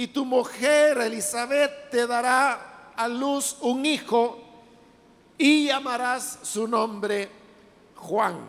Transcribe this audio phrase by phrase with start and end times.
[0.00, 4.40] y tu mujer Elizabeth te dará a luz un hijo
[5.36, 7.28] y llamarás su nombre
[7.96, 8.48] Juan.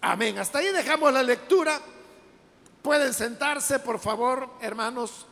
[0.00, 0.38] Amén.
[0.38, 1.78] Hasta ahí dejamos la lectura.
[2.80, 5.26] Pueden sentarse, por favor, hermanos.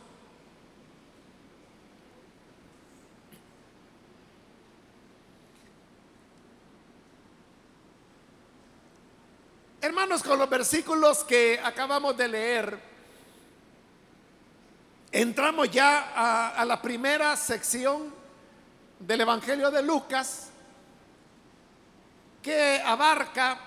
[9.83, 12.79] Hermanos, con los versículos que acabamos de leer,
[15.11, 18.13] entramos ya a, la primera sección
[18.99, 20.49] del Evangelio de Lucas,
[22.43, 23.57] que abarca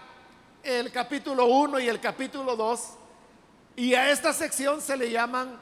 [0.63, 2.81] el capítulo 1 y el capítulo 2,
[3.75, 5.59] y a esta sección se le llaman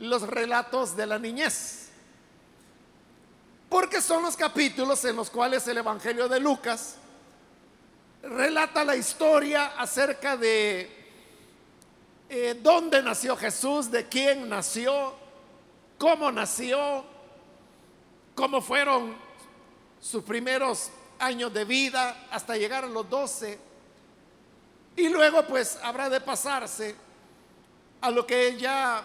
[0.00, 1.88] los relatos de la niñez,
[3.70, 6.96] porque son los capítulos en los cuales el Evangelio de Lucas
[8.28, 10.90] relata la historia acerca de
[12.28, 15.14] eh, dónde nació Jesús, de quién nació,
[15.98, 17.04] cómo nació,
[18.34, 19.14] cómo fueron
[20.00, 23.58] sus primeros años de vida hasta llegar a los doce.
[24.96, 26.94] Y luego pues habrá de pasarse
[28.00, 29.02] a lo que ya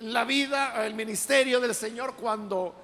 [0.00, 2.74] la vida, el ministerio del Señor cuando,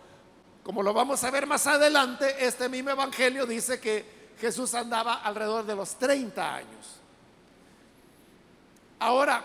[0.62, 5.64] como lo vamos a ver más adelante, este mismo evangelio dice que Jesús andaba alrededor
[5.64, 6.86] de los 30 años.
[8.98, 9.44] Ahora,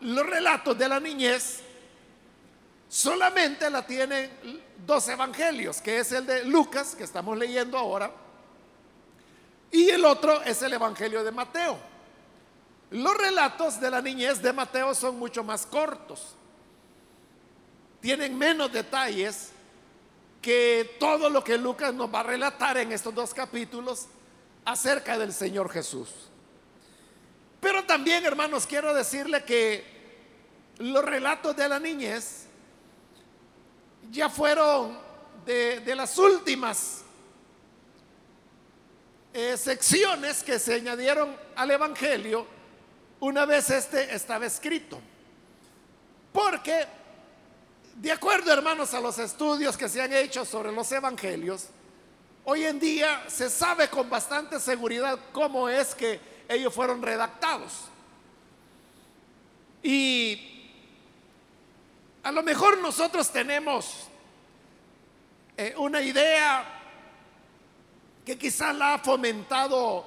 [0.00, 1.60] los relatos de la niñez
[2.88, 4.30] solamente la tienen
[4.84, 8.10] dos evangelios, que es el de Lucas, que estamos leyendo ahora,
[9.70, 11.78] y el otro es el evangelio de Mateo.
[12.90, 16.34] Los relatos de la niñez de Mateo son mucho más cortos,
[18.00, 19.52] tienen menos detalles
[20.42, 24.08] que todo lo que Lucas nos va a relatar en estos dos capítulos
[24.64, 26.08] acerca del Señor Jesús.
[27.60, 29.84] Pero también, hermanos, quiero decirle que
[30.78, 32.46] los relatos de la niñez
[34.10, 34.98] ya fueron
[35.46, 37.02] de, las últimas
[39.32, 42.46] eh, secciones que se añadieron al Evangelio
[43.20, 45.00] una vez este estaba escrito.
[46.32, 46.86] Porque,
[47.94, 51.68] de acuerdo, hermanos, a los estudios que se han hecho sobre los Evangelios,
[52.44, 57.84] Hoy en día se sabe con bastante seguridad cómo es que ellos fueron redactados.
[59.80, 60.70] Y
[62.24, 64.08] a lo mejor nosotros tenemos
[65.56, 66.64] eh, una idea
[68.24, 70.04] que quizás la ha fomentado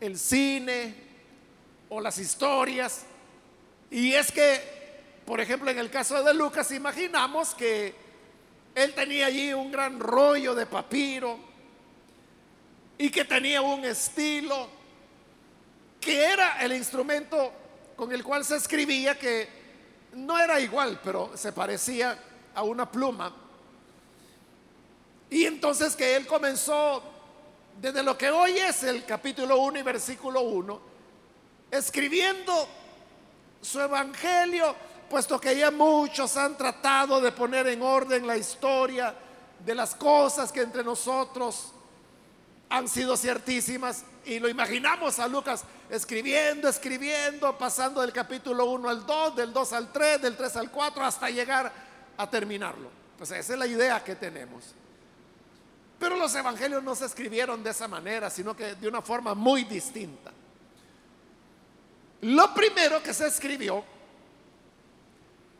[0.00, 0.94] el cine
[1.88, 3.04] o las historias.
[3.92, 8.07] Y es que, por ejemplo, en el caso de Lucas, imaginamos que
[8.82, 11.36] él tenía allí un gran rollo de papiro
[12.96, 14.68] y que tenía un estilo
[16.00, 17.52] que era el instrumento
[17.96, 19.48] con el cual se escribía que
[20.14, 22.16] no era igual, pero se parecía
[22.54, 23.34] a una pluma.
[25.28, 27.02] Y entonces que él comenzó
[27.80, 30.80] desde lo que hoy es el capítulo 1 y versículo 1,
[31.72, 32.68] escribiendo
[33.60, 34.74] su evangelio
[35.08, 39.14] puesto que ya muchos han tratado de poner en orden la historia
[39.64, 41.72] de las cosas que entre nosotros
[42.68, 44.04] han sido ciertísimas.
[44.24, 49.72] Y lo imaginamos a Lucas escribiendo, escribiendo, pasando del capítulo 1 al 2, del 2
[49.72, 51.72] al 3, del 3 al 4, hasta llegar
[52.16, 52.90] a terminarlo.
[53.16, 54.74] Pues esa es la idea que tenemos.
[55.98, 59.64] Pero los evangelios no se escribieron de esa manera, sino que de una forma muy
[59.64, 60.30] distinta.
[62.20, 63.84] Lo primero que se escribió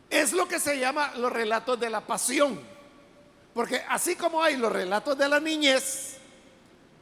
[0.09, 2.59] es lo que se llama los relatos de la pasión.
[3.53, 6.17] Porque así como hay los relatos de la niñez,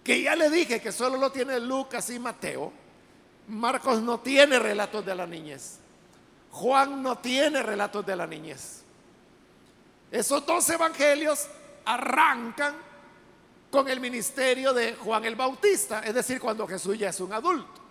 [0.04, 2.72] que ya le dije que solo lo tiene Lucas y Mateo,
[3.48, 5.80] Marcos no tiene relatos de la niñez.
[6.52, 8.82] Juan no tiene relatos de la niñez.
[10.12, 11.48] Esos dos evangelios
[11.86, 12.76] arrancan
[13.70, 17.82] con el ministerio de Juan el Bautista, es decir, cuando Jesús ya es un adulto.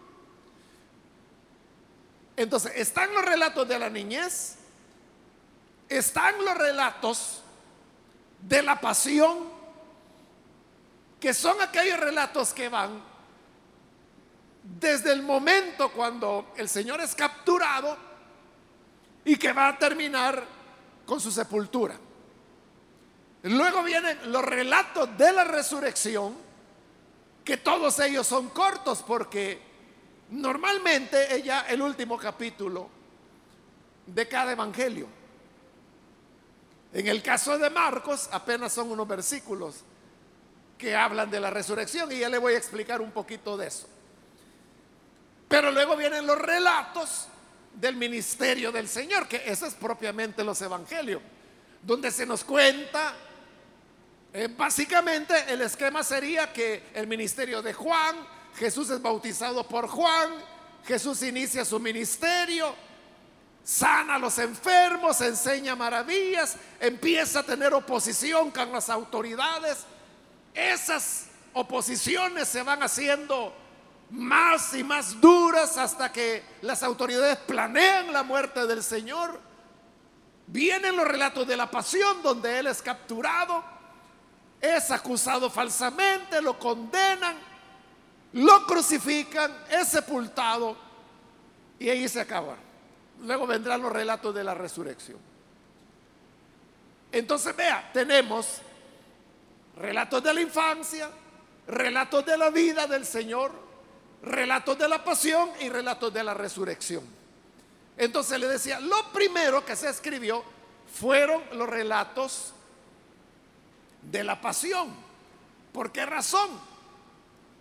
[2.36, 4.56] Entonces, están los relatos de la niñez
[5.88, 7.42] están los relatos
[8.40, 9.38] de la pasión,
[11.20, 13.02] que son aquellos relatos que van
[14.62, 17.96] desde el momento cuando el Señor es capturado
[19.24, 20.44] y que va a terminar
[21.04, 21.96] con su sepultura.
[23.44, 26.34] Luego vienen los relatos de la resurrección,
[27.44, 29.60] que todos ellos son cortos porque
[30.30, 32.88] normalmente ella el último capítulo
[34.06, 35.06] de cada evangelio.
[36.96, 39.82] En el caso de Marcos apenas son unos versículos
[40.78, 43.86] que hablan de la resurrección y ya le voy a explicar un poquito de eso.
[45.46, 47.26] Pero luego vienen los relatos
[47.74, 51.20] del ministerio del Señor, que eso es propiamente los evangelios,
[51.82, 53.12] donde se nos cuenta,
[54.32, 58.16] eh, básicamente el esquema sería que el ministerio de Juan,
[58.54, 60.30] Jesús es bautizado por Juan,
[60.86, 62.74] Jesús inicia su ministerio,
[63.66, 69.78] sana a los enfermos, enseña maravillas, empieza a tener oposición con las autoridades.
[70.54, 73.52] Esas oposiciones se van haciendo
[74.10, 79.40] más y más duras hasta que las autoridades planean la muerte del Señor.
[80.46, 83.64] Vienen los relatos de la pasión donde Él es capturado,
[84.60, 87.36] es acusado falsamente, lo condenan,
[88.34, 90.76] lo crucifican, es sepultado
[91.80, 92.65] y ahí se acaba.
[93.22, 95.18] Luego vendrán los relatos de la resurrección.
[97.12, 98.60] Entonces, vea, tenemos
[99.76, 101.10] relatos de la infancia,
[101.66, 103.52] relatos de la vida del Señor,
[104.22, 107.04] relatos de la pasión y relatos de la resurrección.
[107.96, 110.44] Entonces le decía, lo primero que se escribió
[110.92, 112.52] fueron los relatos
[114.02, 114.94] de la pasión.
[115.72, 116.48] ¿Por qué razón?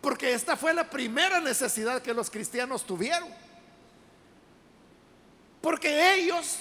[0.01, 3.27] Porque esta fue la primera necesidad que los cristianos tuvieron.
[5.65, 6.59] Porque ellos,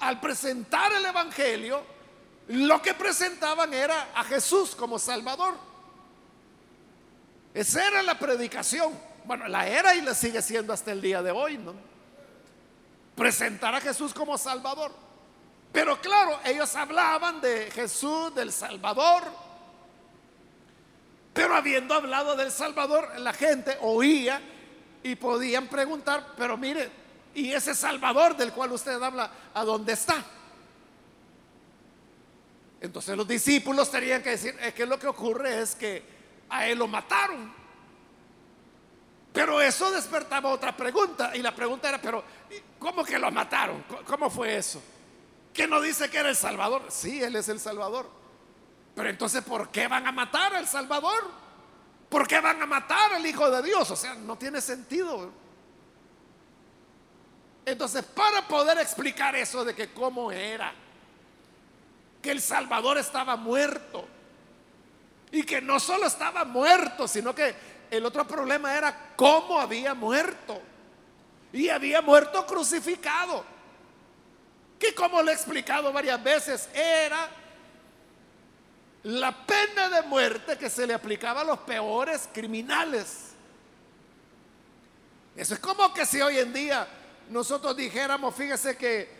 [0.00, 1.80] al presentar el Evangelio,
[2.48, 5.54] lo que presentaban era a Jesús como Salvador.
[7.54, 8.92] Esa era la predicación.
[9.24, 11.72] Bueno, la era y la sigue siendo hasta el día de hoy, ¿no?
[13.14, 14.90] Presentar a Jesús como Salvador.
[15.70, 19.22] Pero claro, ellos hablaban de Jesús, del Salvador.
[21.32, 24.42] Pero habiendo hablado del Salvador, la gente oía
[25.04, 27.06] y podían preguntar, pero mire,
[27.38, 30.24] y ese Salvador del cual usted habla, ¿a dónde está?
[32.80, 36.02] Entonces los discípulos tenían que decir, es que lo que ocurre es que
[36.48, 37.52] a él lo mataron.
[39.32, 41.36] Pero eso despertaba otra pregunta.
[41.36, 42.24] Y la pregunta era, pero
[42.80, 43.84] ¿cómo que lo mataron?
[44.04, 44.82] ¿Cómo fue eso?
[45.52, 46.86] ¿Que no dice que era el Salvador?
[46.88, 48.10] Sí, él es el Salvador.
[48.96, 51.30] Pero entonces, ¿por qué van a matar al Salvador?
[52.08, 53.88] ¿Por qué van a matar al Hijo de Dios?
[53.92, 55.30] O sea, no tiene sentido.
[57.72, 60.72] Entonces, para poder explicar eso de que cómo era,
[62.22, 64.08] que el Salvador estaba muerto,
[65.30, 67.54] y que no solo estaba muerto, sino que
[67.90, 70.60] el otro problema era cómo había muerto.
[71.52, 73.44] Y había muerto crucificado.
[74.78, 77.28] Que como le he explicado varias veces, era
[79.02, 83.30] la pena de muerte que se le aplicaba a los peores criminales.
[85.36, 86.86] Eso es como que si hoy en día
[87.30, 89.18] nosotros dijéramos, fíjese que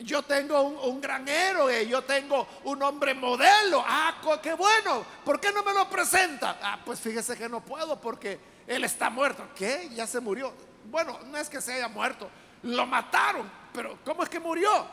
[0.00, 3.84] yo tengo un, gran héroe, yo tengo un hombre modelo.
[3.86, 5.04] Ah, qué bueno.
[5.24, 6.58] ¿Por qué no me lo presenta?
[6.62, 9.48] Ah, pues fíjese que no puedo porque él está muerto.
[9.54, 9.90] ¿Qué?
[9.92, 10.52] Ya se murió.
[10.90, 12.30] Bueno, no es que se haya muerto,
[12.62, 13.50] lo mataron.
[13.72, 14.86] Pero ¿cómo es que murió?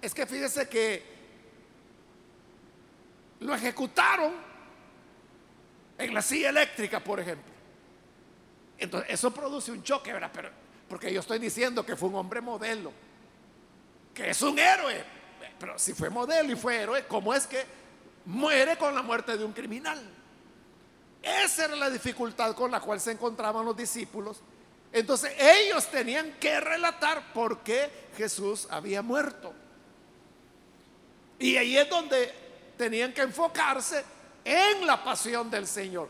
[0.00, 1.18] Es que fíjese que
[3.40, 4.32] lo ejecutaron
[5.96, 7.52] en la silla eléctrica, por ejemplo.
[8.78, 10.30] Entonces, eso produce un choque, ¿verdad?
[10.32, 10.50] Pero
[10.88, 12.92] porque yo estoy diciendo que fue un hombre modelo,
[14.14, 15.04] que es un héroe.
[15.58, 17.64] Pero si fue modelo y fue héroe, ¿cómo es que
[18.24, 20.00] muere con la muerte de un criminal?
[21.22, 24.40] Esa era la dificultad con la cual se encontraban los discípulos.
[24.92, 29.52] Entonces ellos tenían que relatar por qué Jesús había muerto.
[31.38, 32.32] Y ahí es donde
[32.76, 34.04] tenían que enfocarse
[34.44, 36.08] en la pasión del Señor.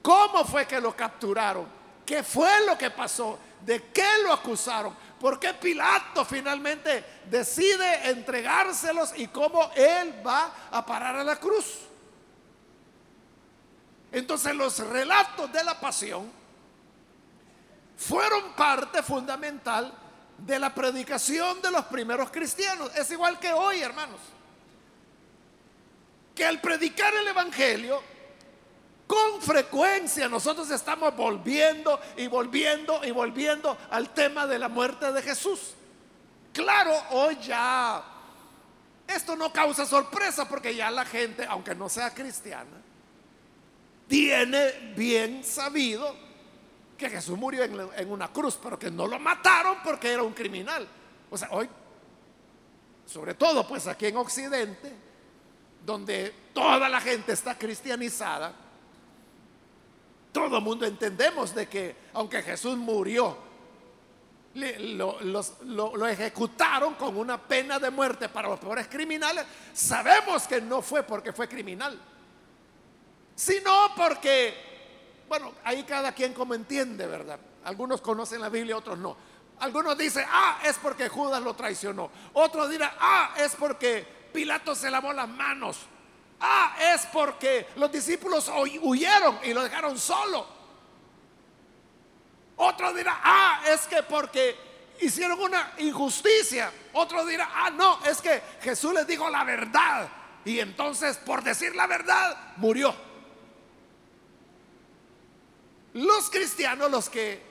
[0.00, 1.66] ¿Cómo fue que lo capturaron?
[2.06, 3.38] ¿Qué fue lo que pasó?
[3.64, 4.96] ¿De qué lo acusaron?
[5.18, 11.80] ¿Por qué Pilato finalmente decide entregárselos y cómo él va a parar a la cruz?
[14.12, 16.30] Entonces los relatos de la pasión
[17.96, 19.92] fueron parte fundamental
[20.38, 22.90] de la predicación de los primeros cristianos.
[22.96, 24.20] Es igual que hoy, hermanos.
[26.34, 28.02] Que al predicar el Evangelio,
[29.10, 35.20] con frecuencia nosotros estamos volviendo y volviendo y volviendo al tema de la muerte de
[35.20, 35.74] Jesús.
[36.52, 38.04] Claro, hoy ya
[39.08, 42.80] esto no causa sorpresa porque ya la gente, aunque no sea cristiana,
[44.06, 46.14] tiene bien sabido
[46.96, 50.86] que Jesús murió en, una cruz, pero que no lo mataron porque era un criminal.
[51.28, 51.68] O sea, hoy,
[53.06, 54.94] sobre todo pues aquí en Occidente,
[55.84, 58.69] donde toda la gente está cristianizada,
[60.32, 63.36] todo el mundo entendemos de que aunque Jesús murió,
[64.54, 71.02] lo, ejecutaron con una pena de muerte para los peores criminales, sabemos que no fue
[71.02, 71.98] porque fue criminal,
[73.34, 77.38] sino porque, bueno, ahí cada quien como entiende, ¿verdad?
[77.64, 79.16] Algunos conocen la Biblia, otros no.
[79.60, 82.10] Algunos dicen, ah, es porque Judas lo traicionó.
[82.32, 85.80] Otros dirán, ah, es porque Pilato se lavó las manos.
[86.40, 88.50] Ah, es porque los discípulos
[88.82, 90.46] huyeron y lo dejaron solo.
[92.56, 94.56] Otro dirá, ah, es que porque
[95.00, 96.72] hicieron una injusticia.
[96.94, 100.08] Otro dirá, ah, no, es que Jesús les dijo la verdad.
[100.44, 102.94] Y entonces, por decir la verdad, murió.
[105.94, 107.42] Los cristianos, los que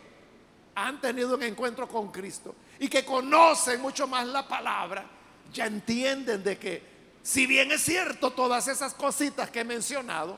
[0.76, 5.06] han tenido un encuentro con Cristo y que conocen mucho más la palabra,
[5.52, 6.89] ya entienden de que
[7.30, 10.36] si bien es cierto todas esas cositas que he mencionado,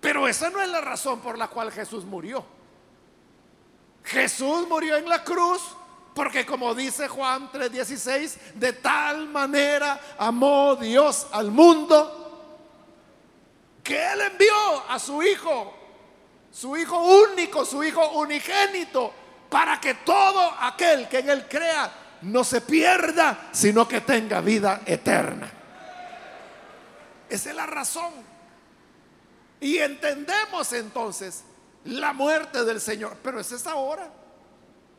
[0.00, 2.44] pero esa no es la razón por la cual Jesús murió.
[4.02, 5.62] Jesús murió en la cruz
[6.12, 12.58] porque como dice Juan 3:16, de tal manera amó Dios al mundo
[13.84, 15.72] que Él envió a su Hijo,
[16.50, 19.12] su Hijo único, su Hijo unigénito,
[19.48, 24.80] para que todo aquel que en Él crea no se pierda, sino que tenga vida
[24.84, 25.59] eterna.
[27.30, 28.12] Esa es la razón.
[29.60, 31.44] Y entendemos entonces
[31.84, 33.16] la muerte del Señor.
[33.22, 34.10] Pero es esa hora.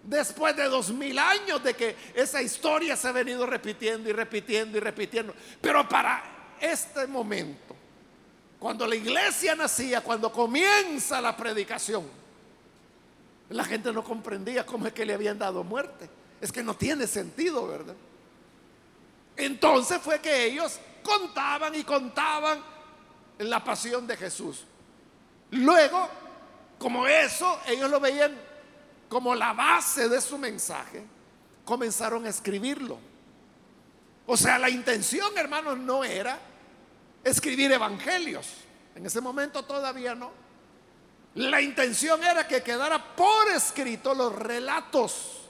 [0.03, 4.77] Después de dos mil años de que esa historia se ha venido repitiendo y repitiendo
[4.77, 5.35] y repitiendo.
[5.59, 7.75] Pero para este momento,
[8.59, 12.07] cuando la iglesia nacía, cuando comienza la predicación,
[13.49, 16.09] la gente no comprendía cómo es que le habían dado muerte.
[16.39, 17.95] Es que no tiene sentido, ¿verdad?
[19.35, 22.61] Entonces fue que ellos contaban y contaban
[23.39, 24.65] la pasión de Jesús.
[25.51, 26.09] Luego,
[26.77, 28.35] como eso, ellos lo veían
[29.09, 31.03] como la base de su mensaje,
[31.65, 32.97] comenzaron a escribirlo.
[34.25, 36.39] O sea, la intención, hermanos, no era
[37.23, 38.47] escribir evangelios.
[38.95, 40.31] En ese momento todavía no.
[41.35, 45.41] La intención era que quedara por escrito los relatos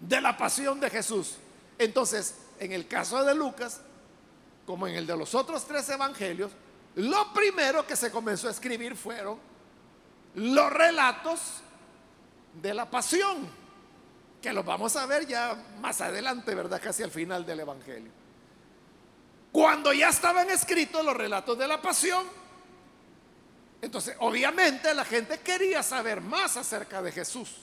[0.00, 1.36] de la pasión de Jesús.
[1.78, 3.80] Entonces, en el caso de Lucas,
[4.64, 6.52] como en el de los otros tres evangelios,
[6.96, 9.38] lo primero que se comenzó a escribir fueron
[10.34, 11.40] los relatos
[12.60, 13.48] de la pasión,
[14.40, 16.80] que los vamos a ver ya más adelante, ¿verdad?
[16.82, 18.10] Casi al final del evangelio.
[19.52, 22.26] Cuando ya estaban escritos los relatos de la pasión,
[23.80, 27.56] entonces obviamente la gente quería saber más acerca de Jesús.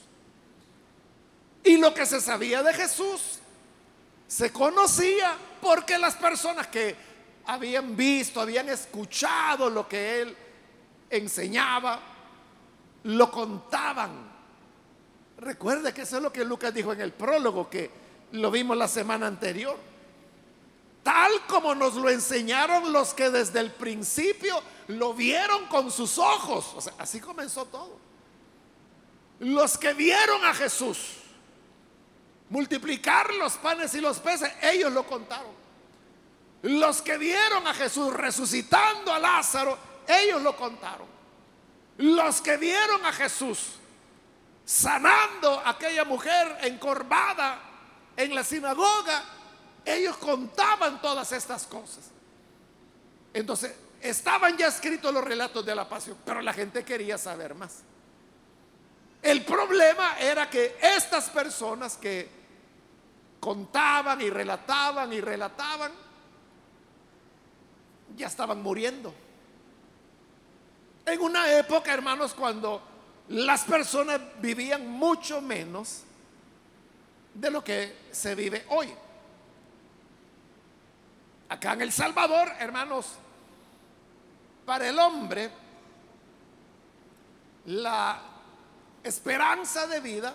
[1.62, 3.38] Y lo que se sabía de Jesús
[4.34, 6.96] se conocía porque las personas que
[7.46, 10.36] habían visto, habían escuchado lo que él
[11.08, 12.00] enseñaba,
[13.04, 14.10] lo contaban.
[15.38, 17.88] Recuerde que eso es lo que Lucas dijo en el prólogo, que
[18.32, 19.76] lo vimos la semana anterior.
[21.04, 26.72] Tal como nos lo enseñaron los que desde el principio lo vieron con sus ojos.
[26.74, 27.98] O sea, así comenzó todo.
[29.38, 31.18] Los que vieron a Jesús
[32.54, 35.50] multiplicar los panes y los peces, ellos lo contaron.
[36.62, 41.08] Los que vieron a Jesús resucitando a Lázaro, ellos lo contaron.
[41.98, 43.72] Los que vieron a Jesús
[44.64, 47.60] sanando a aquella mujer encorvada
[48.16, 49.24] en la sinagoga,
[49.84, 52.04] ellos contaban todas estas cosas.
[53.32, 57.80] Entonces, estaban ya escritos los relatos de la pasión, pero la gente quería saber más.
[59.20, 62.43] El problema era que estas personas que
[63.44, 65.92] contaban y relataban y relataban,
[68.16, 69.12] ya estaban muriendo.
[71.04, 72.80] En una época, hermanos, cuando
[73.28, 76.04] las personas vivían mucho menos
[77.34, 78.90] de lo que se vive hoy.
[81.50, 83.08] Acá en El Salvador, hermanos,
[84.64, 85.50] para el hombre,
[87.66, 88.22] la
[89.02, 90.34] esperanza de vida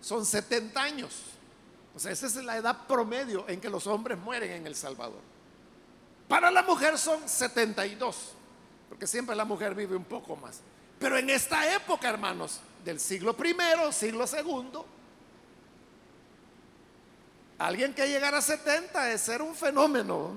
[0.00, 1.37] son 70 años.
[1.98, 5.18] O sea, esa es la edad promedio en que los hombres mueren en El Salvador.
[6.28, 8.34] Para la mujer son 72,
[8.88, 10.60] porque siempre la mujer vive un poco más.
[11.00, 14.86] Pero en esta época, hermanos, del siglo primero, siglo segundo,
[17.58, 20.36] alguien que llegara a 70 es ser un fenómeno.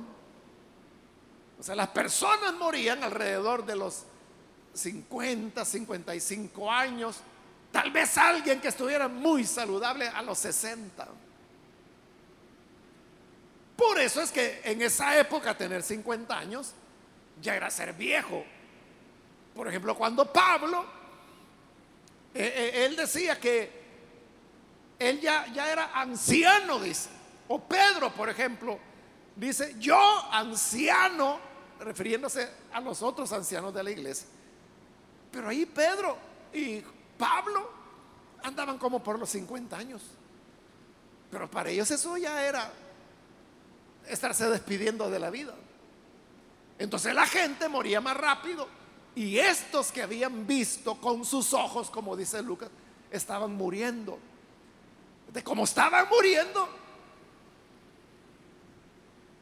[1.59, 4.05] O sea, las personas morían alrededor de los
[4.73, 7.21] 50, 55 años
[7.71, 11.07] Tal vez alguien que estuviera muy saludable a los 60.
[13.81, 16.73] Por eso es que en esa época tener 50 años
[17.41, 18.45] ya era ser viejo.
[19.55, 20.85] Por ejemplo, cuando Pablo,
[22.31, 23.71] eh, eh, él decía que
[24.99, 27.09] él ya, ya era anciano, dice.
[27.47, 28.77] O Pedro, por ejemplo,
[29.35, 29.99] dice, yo
[30.31, 31.39] anciano,
[31.79, 34.27] refiriéndose a los otros ancianos de la iglesia.
[35.31, 36.19] Pero ahí Pedro
[36.53, 36.83] y
[37.17, 37.67] Pablo
[38.43, 40.03] andaban como por los 50 años.
[41.31, 42.71] Pero para ellos eso ya era
[44.07, 45.53] estarse despidiendo de la vida.
[46.79, 48.67] Entonces la gente moría más rápido
[49.15, 52.69] y estos que habían visto con sus ojos, como dice Lucas,
[53.11, 54.17] estaban muriendo.
[55.31, 56.67] De cómo estaban muriendo,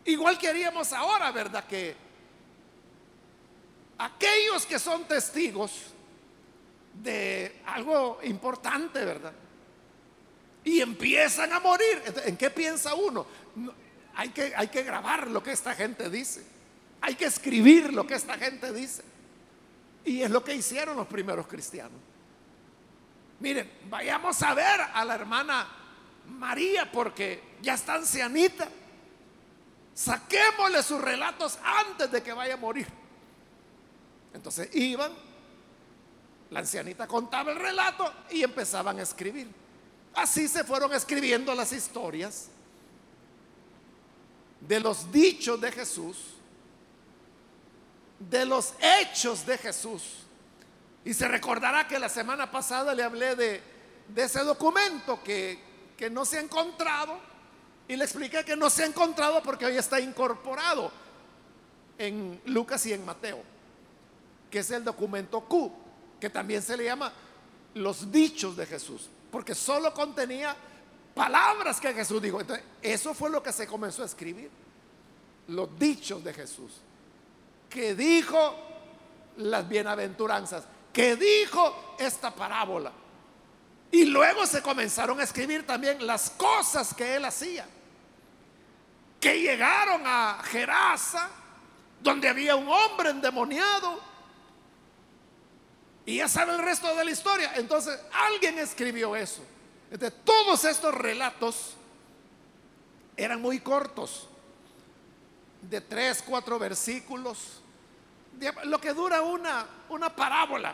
[0.06, 1.66] igual que haríamos ahora, ¿verdad?
[1.66, 1.96] Que
[3.98, 5.72] aquellos que son testigos
[6.94, 9.34] de algo importante, ¿verdad?
[10.64, 12.04] Y empiezan a morir.
[12.26, 13.26] ¿En qué piensa uno?
[14.20, 16.44] Hay que, hay que grabar lo que esta gente dice.
[17.00, 19.02] Hay que escribir lo que esta gente dice.
[20.04, 21.98] Y es lo que hicieron los primeros cristianos.
[23.40, 25.70] Miren, vayamos a ver a la hermana
[26.28, 28.68] María porque ya está ancianita.
[29.94, 32.88] Saquémosle sus relatos antes de que vaya a morir.
[34.34, 35.14] Entonces iban,
[36.50, 39.48] la ancianita contaba el relato y empezaban a escribir.
[40.14, 42.50] Así se fueron escribiendo las historias
[44.62, 46.18] de los dichos de Jesús,
[48.20, 50.04] de los hechos de Jesús.
[51.06, 53.62] Y se recordará que la semana pasada le hablé de,
[54.16, 55.60] ese documento que,
[55.98, 57.20] que no se ha encontrado
[57.88, 60.92] y le expliqué que no se ha encontrado porque hoy está incorporado
[61.98, 63.44] en Lucas y en Mateo
[64.50, 65.72] que es el documento Q,
[66.20, 67.14] que también se le llama
[67.76, 70.56] los dichos de Jesús, porque solo contenía
[71.20, 72.40] palabras que Jesús dijo.
[72.40, 74.50] Entonces, eso fue lo que se comenzó a escribir,
[75.50, 76.72] los dichos de Jesús,
[77.70, 78.56] que dijo
[79.36, 82.94] las bienaventuranzas, que dijo esta parábola.
[83.92, 87.68] Y luego se comenzaron a escribir también las cosas que él hacía,
[89.20, 91.30] que llegaron a Gerasa,
[92.02, 94.00] donde había un hombre endemoniado
[96.06, 97.52] y ya sabe el resto de la historia.
[97.58, 99.44] Entonces, alguien escribió eso.
[99.92, 101.74] Entonces, todos estos relatos
[103.18, 104.28] eran muy cortos,
[105.62, 107.62] de tres, cuatro versículos,
[108.66, 110.74] lo que dura una, una parábola.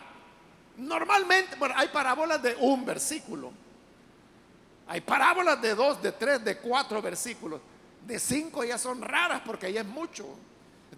[0.77, 3.51] Normalmente, bueno, hay parábolas de un versículo.
[4.87, 7.61] Hay parábolas de dos, de tres, de cuatro versículos.
[8.05, 10.27] De cinco ya son raras porque ya es mucho.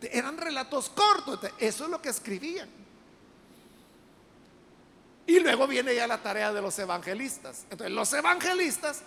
[0.02, 1.40] Eran relatos cortos.
[1.58, 2.70] Eso es lo que escribían.
[5.28, 7.66] Y luego viene ya la tarea de los evangelistas.
[7.70, 9.04] Entonces los evangelistas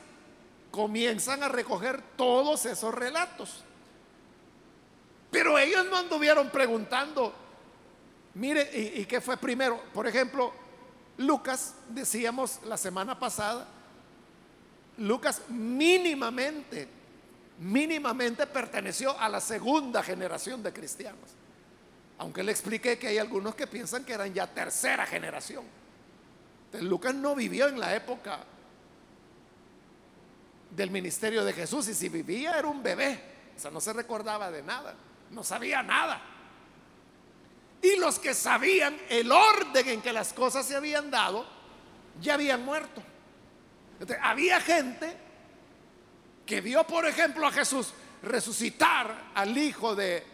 [0.71, 3.65] comienzan a recoger todos esos relatos.
[5.31, 7.33] Pero ellos no anduvieron preguntando,
[8.35, 9.81] mire, ¿y, qué fue primero?
[9.95, 10.53] Por ejemplo,
[11.17, 13.67] Lucas, decíamos la semana pasada,
[14.99, 16.87] Lucas mínimamente,
[17.61, 21.31] mínimamente perteneció a la segunda generación de cristianos.
[22.19, 25.80] Aunque le expliqué que hay algunos que piensan que eran ya tercera generación.
[26.73, 28.41] Lucas no vivió en la época
[30.71, 33.21] del ministerio de Jesús y si vivía era un bebé,
[33.57, 34.95] o sea, no se recordaba de nada,
[35.31, 36.21] no sabía nada.
[37.83, 41.47] Y los que sabían el orden en que las cosas se habían dado,
[42.21, 43.03] ya habían muerto.
[44.23, 45.17] había gente
[46.47, 50.25] que vio, por ejemplo, a Jesús resucitar al hijo de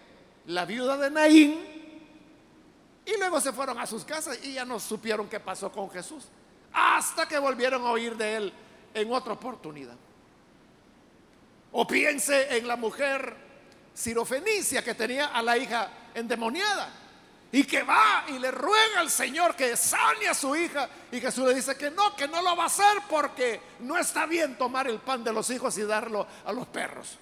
[0.46, 1.75] la viuda de Naín
[3.06, 6.24] y luego se fueron a sus casas y ya no supieron qué pasó con Jesús.
[6.72, 8.52] Hasta que volvieron a oír de él
[8.92, 9.94] en otra oportunidad.
[11.70, 13.36] O piense en la mujer
[13.94, 16.90] sirofenicia que tenía a la hija endemoniada
[17.52, 21.46] y que va y le ruega al Señor que sane a su hija y Jesús
[21.46, 24.88] le dice que no, que no lo va a hacer porque no está bien tomar
[24.88, 27.18] el pan de los hijos y darlo a los perros.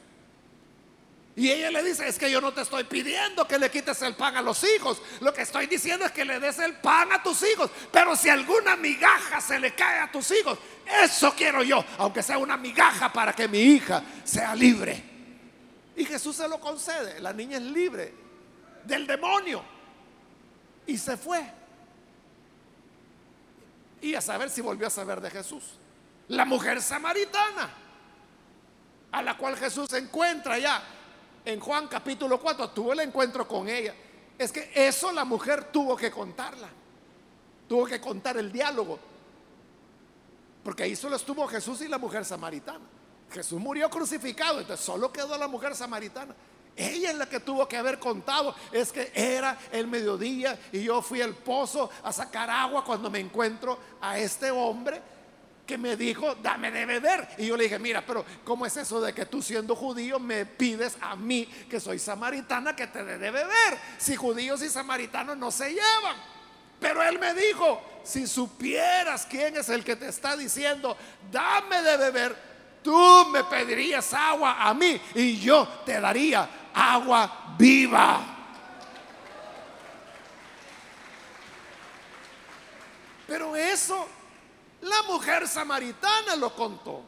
[1.37, 4.15] Y ella le dice, es que yo no te estoy pidiendo que le quites el
[4.15, 5.03] pan a los hijos.
[5.21, 7.71] Lo que estoy diciendo es que le des el pan a tus hijos.
[7.91, 10.59] Pero si alguna migaja se le cae a tus hijos,
[11.03, 15.03] eso quiero yo, aunque sea una migaja para que mi hija sea libre.
[15.97, 17.21] Y Jesús se lo concede.
[17.21, 18.15] La niña es libre
[18.85, 19.65] del demonio.
[20.87, 21.43] Y se fue.
[24.03, 25.65] Y a saber si volvió a saber de Jesús.
[26.29, 27.71] La mujer samaritana,
[29.11, 30.83] a la cual Jesús encuentra ya
[31.45, 33.95] en Juan capítulo 4 tuvo el encuentro con ella.
[34.39, 36.69] Es que eso la mujer tuvo que contarla.
[37.69, 38.99] Tuvo que contar el diálogo.
[40.63, 42.85] Porque ahí solo estuvo Jesús y la mujer samaritana.
[43.31, 46.35] Jesús murió crucificado, entonces solo quedó la mujer samaritana.
[46.77, 48.55] Ella es la que tuvo que haber contado.
[48.73, 53.21] Es que era el mediodía y yo fui al pozo a sacar agua cuando me
[53.21, 55.01] encuentro a este hombre
[55.67, 57.29] que me dijo, dame de beber.
[57.39, 60.45] Y yo le dije, mira, pero ¿cómo es eso de que tú siendo judío me
[60.45, 63.79] pides a mí, que soy samaritana, que te dé de beber?
[63.99, 66.17] Si judíos y samaritanos no se llevan.
[66.79, 70.97] Pero él me dijo, si supieras quién es el que te está diciendo,
[71.31, 72.37] dame de beber,
[72.83, 78.35] tú me pedirías agua a mí y yo te daría agua viva.
[83.27, 84.07] Pero eso
[84.85, 87.03] la mujer samaritana lo contó.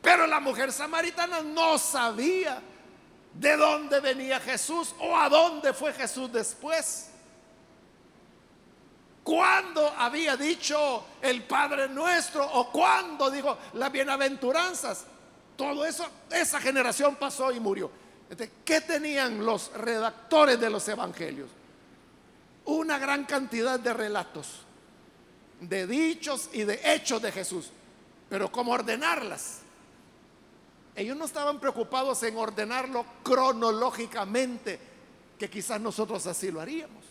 [0.00, 2.60] Pero la mujer samaritana no sabía
[3.34, 7.08] de dónde venía Jesús o a dónde fue Jesús después.
[9.22, 15.04] ¿Cuándo había dicho el Padre nuestro o cuándo dijo las bienaventuranzas?
[15.56, 17.90] Todo eso, esa generación pasó y murió.
[18.64, 21.48] ¿Qué tenían los redactores de los evangelios?
[22.64, 24.62] Una gran cantidad de relatos,
[25.68, 27.70] de dichos y de hechos de Jesús.
[28.28, 29.60] Pero ¿cómo ordenarlas?
[30.94, 34.78] Ellos no estaban preocupados en ordenarlo cronológicamente,
[35.38, 37.04] que quizás nosotros así lo haríamos.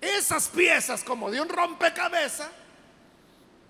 [0.00, 2.50] Esas piezas como de un rompecabezas,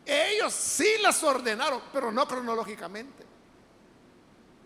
[0.04, 3.24] ellos sí las ordenaron, pero no cronológicamente,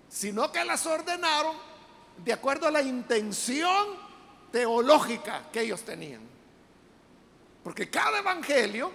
[0.09, 1.55] sino que las ordenaron
[2.25, 4.09] de acuerdo a la intención
[4.51, 6.38] teológica que ellos tenían.
[7.69, 8.91] Porque cada evangelio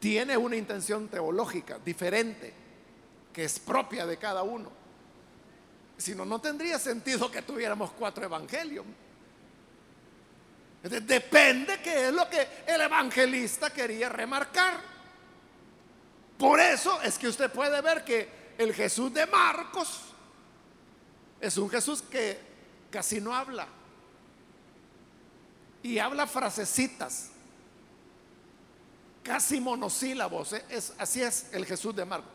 [0.00, 2.52] tiene una intención teológica diferente,
[3.32, 4.68] que es propia de cada uno.
[5.96, 8.84] Si no, no tendría sentido que tuviéramos cuatro evangelios.
[10.82, 14.80] Depende qué es lo que el evangelista quería remarcar.
[16.36, 20.00] Por eso es que usted puede ver que el Jesús de Marcos
[21.40, 22.40] es un Jesús que
[22.90, 23.77] casi no habla.
[25.82, 27.30] Y habla frasecitas
[29.28, 30.54] casi monosílabos.
[30.54, 30.64] ¿eh?
[30.70, 32.30] Es, así es el Jesús de Marcos.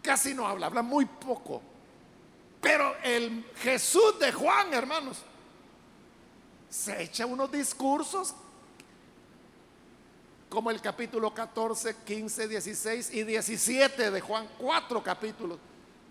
[0.00, 1.60] Casi no habla, habla muy poco.
[2.60, 5.18] Pero el Jesús de Juan, hermanos,
[6.70, 8.34] se echa unos discursos
[10.48, 15.58] como el capítulo 14, 15, 16 y 17 de Juan, cuatro capítulos,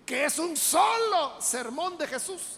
[0.05, 2.57] que es un solo sermón de Jesús.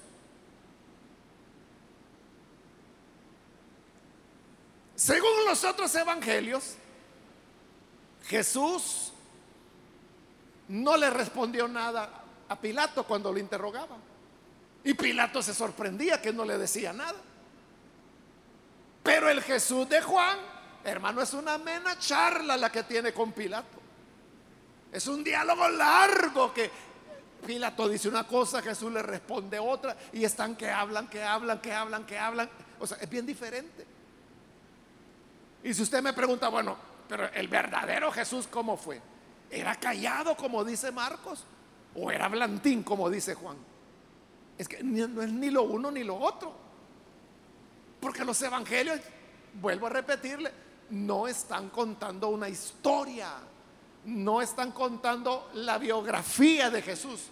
[5.03, 6.75] Según los otros evangelios,
[8.25, 9.11] Jesús
[10.69, 13.97] no le respondió nada a Pilato cuando lo interrogaba.
[14.81, 17.17] Y Pilato se sorprendía que no le decía nada.
[19.03, 20.37] Pero el Jesús de Juan,
[20.85, 23.81] hermano, es una amena charla la que tiene con Pilato.
[24.89, 26.71] Es un diálogo largo que
[27.45, 31.73] Pilato dice una cosa, Jesús le responde otra, y están que hablan, que hablan, que
[31.73, 32.49] hablan, que hablan.
[32.79, 33.91] O sea, es bien diferente.
[35.63, 36.75] Y si usted me pregunta, bueno,
[37.07, 39.01] pero el verdadero Jesús, ¿cómo fue?
[39.49, 41.45] ¿Era callado, como dice Marcos?
[41.95, 43.55] ¿O era blantín, como dice Juan?
[44.57, 46.53] Es que no es ni lo uno ni lo otro.
[47.99, 48.99] Porque los evangelios,
[49.53, 50.51] vuelvo a repetirle,
[50.89, 53.31] no están contando una historia,
[54.05, 57.27] no están contando la biografía de Jesús.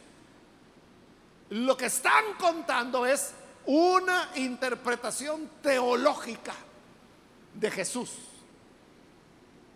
[1.49, 3.33] Lo que están contando es
[3.65, 6.53] una interpretación teológica
[7.53, 8.11] de Jesús.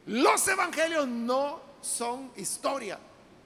[0.05, 2.99] Los evangelios no son historia.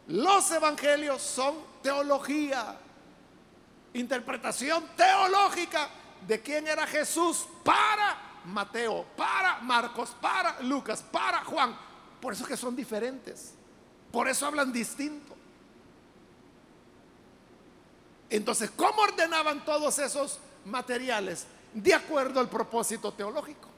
[0.08, 2.78] Los evangelios son teología.
[3.94, 5.90] Interpretación teológica
[6.28, 11.78] de quién era Jesús para Mateo, para Marcos, para Lucas, para Juan.
[12.22, 13.54] Por eso que son diferentes.
[14.12, 15.36] Por eso hablan distinto.
[18.30, 21.48] Entonces, ¿cómo ordenaban todos esos materiales?
[21.74, 23.69] De acuerdo al propósito teológico.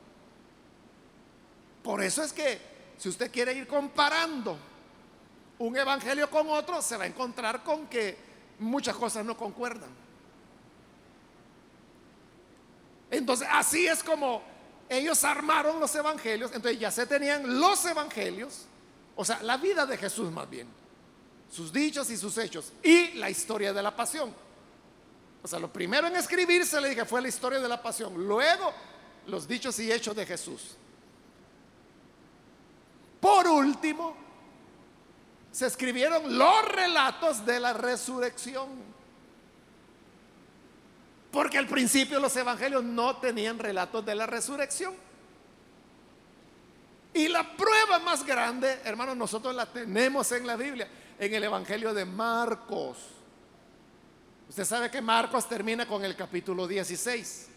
[1.84, 2.60] Por eso es que
[2.98, 4.58] si usted quiere ir comparando
[5.60, 8.17] un evangelio con otro, se va a encontrar con que
[8.60, 9.89] muchas cosas no concuerdan.
[13.10, 14.41] Entonces, así es como
[14.89, 16.52] ellos armaron los evangelios.
[16.54, 18.65] Entonces ya se tenían los evangelios,
[19.15, 20.67] o sea, la vida de Jesús más bien,
[21.50, 24.34] sus dichos y sus hechos, y la historia de la pasión.
[25.44, 28.74] O sea, lo primero en escribirse le dije fue la historia de la pasión, luego
[29.28, 30.76] los dichos y hechos de Jesús.
[33.22, 34.18] Por último,
[35.52, 38.68] se escribieron los relatos de la resurrección.
[41.32, 44.96] Porque al principio los evangelios no tenían relatos de la resurrección.
[47.14, 51.94] Y la prueba más grande, hermanos, nosotros la tenemos en la Biblia, en el Evangelio
[51.94, 52.98] de Marcos.
[54.50, 57.51] Usted sabe que Marcos termina con el capítulo 16.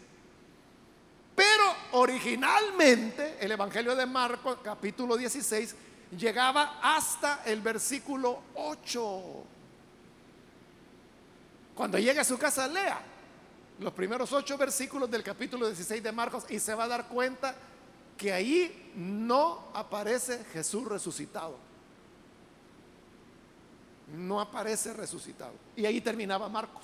[1.35, 5.75] Pero originalmente el Evangelio de Marcos, capítulo 16,
[6.17, 9.43] llegaba hasta el versículo 8.
[11.75, 13.01] Cuando llegue a su casa, lea.
[13.79, 17.53] los primeros ocho versículos del capítulo 16 de Marcos y se va a dar cuenta
[18.17, 21.57] que ahí no aparece Jesús resucitado.
[24.15, 25.53] No aparece resucitado.
[25.75, 26.83] Y ahí terminaba Marcos.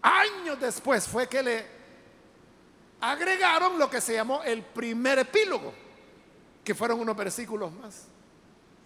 [0.00, 1.83] Años después fue que le
[3.10, 5.72] agregaron lo que se llamó el primer epílogo,
[6.62, 8.06] que fueron unos versículos más.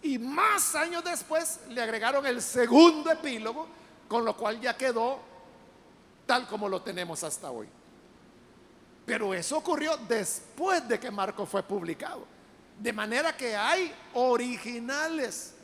[0.02, 3.68] Y más años después le agregaron el segundo epílogo,
[4.08, 5.20] con lo cual ya quedó
[6.26, 7.68] tal como lo tenemos hasta hoy.
[9.06, 12.26] Pero eso ocurrió después de que Marco fue publicado.
[12.78, 15.54] De manera que hay originales,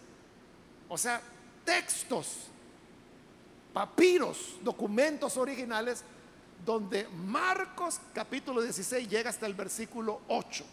[0.88, 1.20] o sea,
[1.64, 2.48] textos,
[3.72, 6.04] papiros, documentos originales,
[6.64, 10.64] donde Marcos capítulo 16 llega hasta el versículo 8.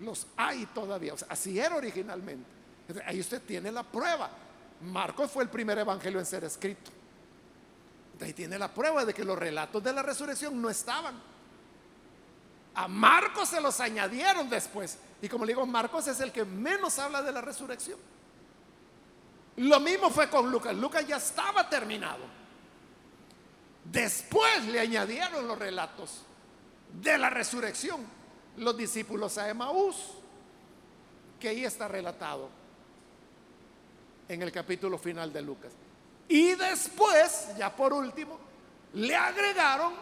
[0.00, 2.46] Los hay todavía, así era originalmente.
[3.04, 4.30] Ahí usted tiene la prueba.
[4.80, 6.90] Marcos fue el primer evangelio en ser escrito.
[8.20, 11.20] Ahí tiene la prueba de que los relatos de la resurrección no estaban.
[12.74, 14.98] A Marcos se los añadieron después.
[15.20, 17.98] Y como le digo, Marcos es el que menos habla de la resurrección.
[19.56, 20.74] Lo mismo fue con Lucas.
[20.74, 22.24] Lucas ya estaba terminado.
[23.90, 26.22] Después le añadieron los relatos
[27.00, 28.04] de la resurrección.
[28.56, 29.96] Los discípulos a Emaús,
[31.38, 32.50] que ahí está relatado
[34.28, 35.72] en el capítulo final de Lucas.
[36.28, 38.38] Y después, ya por último,
[38.94, 39.94] le agregaron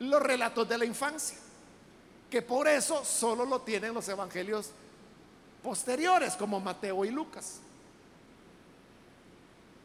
[0.00, 1.38] los relatos de la infancia,
[2.30, 4.70] que por eso solo lo tienen los evangelios
[5.62, 7.60] posteriores, como Mateo y Lucas.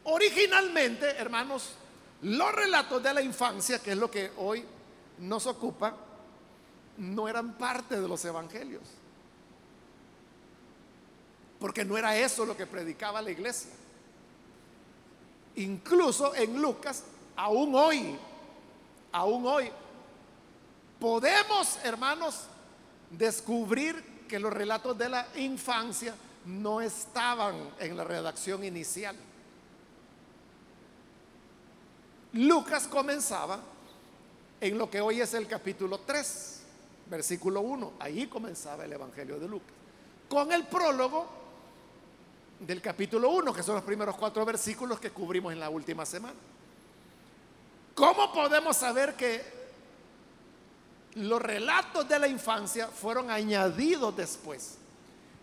[0.04, 1.74] Originalmente, hermanos,
[2.22, 4.64] los relatos de la infancia, que es lo que hoy
[5.18, 5.94] nos ocupa,
[6.98, 8.82] no eran parte de los evangelios.
[11.60, 13.70] Porque no era eso lo que predicaba la iglesia.
[15.56, 17.04] Incluso en Lucas,
[17.36, 18.16] aún hoy,
[19.12, 19.70] aún hoy,
[21.00, 22.44] podemos, hermanos,
[23.10, 29.16] descubrir que los relatos de la infancia no estaban en la redacción inicial.
[32.32, 33.60] Lucas comenzaba
[34.60, 36.60] en lo que hoy es el capítulo 3,
[37.06, 37.94] versículo 1.
[37.98, 39.74] Ahí comenzaba el Evangelio de Lucas.
[40.28, 41.26] Con el prólogo
[42.60, 46.34] del capítulo 1, que son los primeros cuatro versículos que cubrimos en la última semana.
[47.94, 49.58] ¿Cómo podemos saber que
[51.14, 54.76] los relatos de la infancia fueron añadidos después?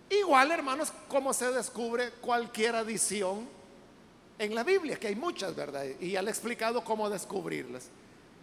[0.10, 3.48] Igual, hermanos, como se descubre cualquier adición
[4.38, 5.86] en la Biblia, que hay muchas, ¿verdad?
[6.00, 7.86] Y ya le he explicado cómo descubrirlas.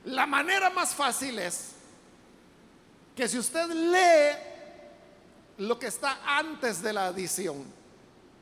[0.04, 1.72] La manera más fácil es
[3.14, 4.36] que si usted lee
[5.58, 7.64] lo que está antes de la adición,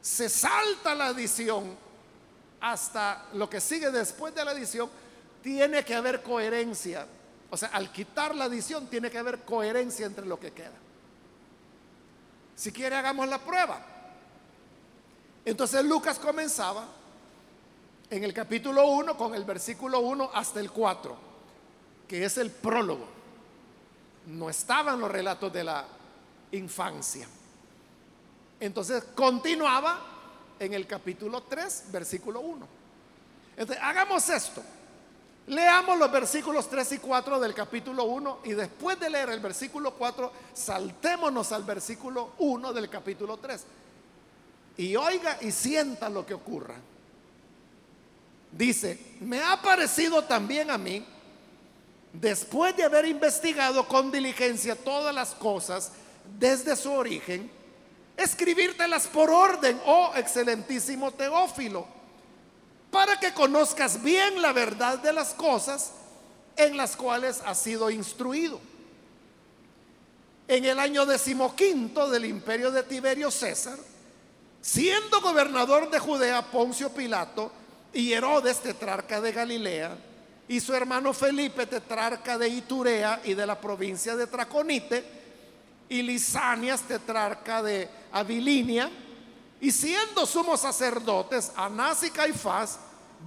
[0.01, 1.77] se salta la adición
[2.61, 4.89] hasta lo que sigue después de la adición,
[5.43, 7.07] tiene que haber coherencia.
[7.51, 10.79] O sea, al quitar la adición tiene que haber coherencia entre lo que queda.
[12.55, 13.81] Si quiere, hagamos la prueba.
[15.45, 16.87] Entonces Lucas comenzaba
[18.11, 21.17] en el capítulo 1 con el versículo 1 hasta el 4,
[22.09, 23.07] que es el prólogo.
[24.27, 25.87] No estaban los relatos de la
[26.53, 27.29] infancia.
[28.59, 30.01] Entonces continuaba
[30.59, 32.67] en el capítulo 3, versículo 1.
[33.57, 34.63] Entonces, hagamos esto.
[35.47, 39.95] Leamos los versículos 3 y 4 del capítulo 1 y después de leer el versículo
[39.95, 43.65] 4, saltémonos al versículo 1 del capítulo 3.
[44.77, 46.75] Y oiga y sienta lo que ocurra.
[48.53, 51.05] Dice, me ha parecido también a mí,
[52.13, 55.93] después de haber investigado con diligencia todas las cosas
[56.39, 57.51] desde su origen,
[58.17, 61.87] escribírtelas por orden, oh excelentísimo Teófilo,
[62.91, 65.93] para que conozcas bien la verdad de las cosas
[66.57, 68.61] en las cuales has sido instruido.
[70.49, 73.79] En el año decimoquinto del imperio de Tiberio César,
[74.61, 77.53] siendo gobernador de Judea Poncio Pilato
[77.93, 79.97] y Herodes tetrarca de Galilea,
[80.49, 85.05] y su hermano Felipe tetrarca de Iturea y de la provincia de Traconite,
[85.89, 88.91] y Lisanias, tetrarca de Abilinia,
[89.61, 92.79] y siendo sumos sacerdotes, Anás y Caifás,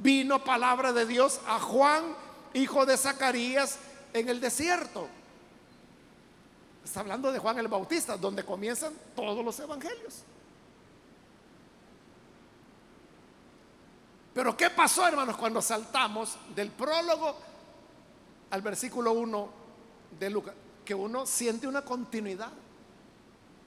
[0.01, 2.15] vino palabra de Dios a Juan,
[2.53, 3.77] hijo de Zacarías,
[4.13, 5.07] en el desierto.
[6.83, 10.23] Está hablando de Juan el Bautista, donde comienzan todos los evangelios.
[14.33, 17.35] Pero ¿qué pasó, hermanos, cuando saltamos del prólogo
[18.49, 19.49] al versículo 1
[20.19, 20.55] de Lucas?
[20.83, 22.51] que uno siente una continuidad.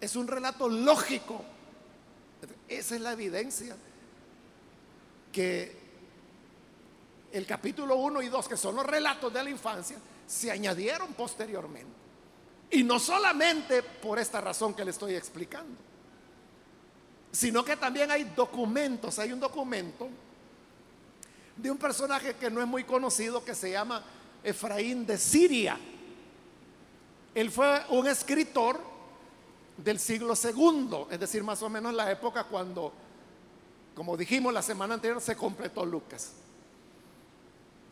[0.00, 1.42] Es un relato lógico.
[2.68, 3.76] Esa es la evidencia
[5.32, 5.86] que
[7.32, 12.06] el capítulo 1 y 2, que son los relatos de la infancia, se añadieron posteriormente.
[12.70, 15.76] Y no solamente por esta razón que le estoy explicando,
[17.30, 20.08] sino que también hay documentos, hay un documento
[21.56, 24.02] de un personaje que no es muy conocido que se llama
[24.42, 25.78] Efraín de Siria.
[27.34, 28.80] Él fue un escritor
[29.76, 32.92] del siglo segundo, es decir, más o menos la época cuando,
[33.94, 36.32] como dijimos la semana anterior, se completó Lucas.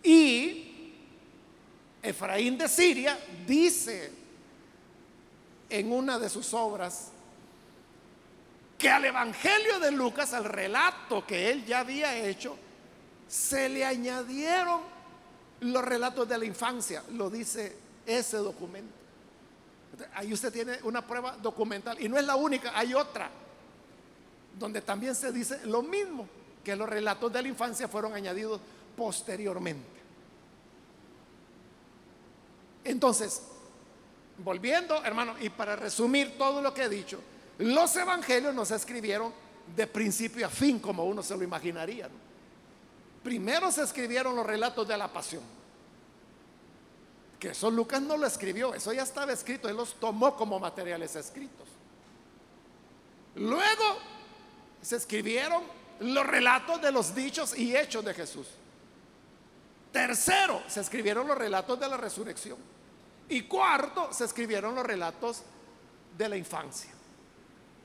[0.02, 0.92] Y
[2.02, 4.12] Efraín de Siria dice
[5.70, 7.10] en una de sus obras
[8.78, 12.56] que al Evangelio de Lucas, al relato que él ya había hecho,
[13.28, 14.80] se le añadieron
[15.60, 18.92] los relatos de la infancia, lo dice ese documento.
[20.14, 23.30] Ahí usted tiene una prueba documental y no es la única, hay otra,
[24.58, 26.28] donde también se dice lo mismo,
[26.62, 28.60] que los relatos de la infancia fueron añadidos
[28.96, 29.94] posteriormente.
[32.84, 33.42] Entonces,
[34.38, 37.20] volviendo, hermano, y para resumir todo lo que he dicho,
[37.58, 39.32] los evangelios no se escribieron
[39.74, 42.08] de principio a fin como uno se lo imaginaría.
[43.24, 45.42] Primero se escribieron los relatos de la pasión.
[47.40, 51.16] Que eso Lucas no lo escribió, eso ya estaba escrito, él los tomó como materiales
[51.16, 51.66] escritos.
[53.36, 53.98] Luego
[54.82, 55.62] se escribieron
[56.00, 58.46] los relatos de los dichos y hechos de Jesús.
[59.90, 62.58] Tercero, se escribieron los relatos de la resurrección.
[63.28, 65.42] Y cuarto, se escribieron los relatos
[66.16, 66.90] de la infancia.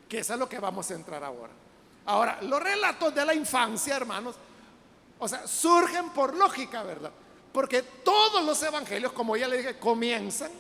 [0.10, 1.54] Que es lo que vamos a entrar ahora.
[2.06, 4.36] Ahora, los relatos de la infancia, hermanos,
[5.20, 7.12] o sea, surgen por lógica, ¿verdad?
[7.52, 10.52] Porque todos los evangelios, como ya le dije, comienzan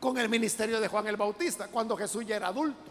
[0.00, 2.90] con el ministerio de Juan el Bautista, cuando Jesús ya era adulto.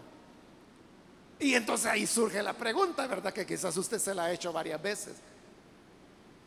[1.39, 3.33] Y entonces ahí surge la pregunta, ¿verdad?
[3.33, 5.15] Que quizás usted se la ha hecho varias veces.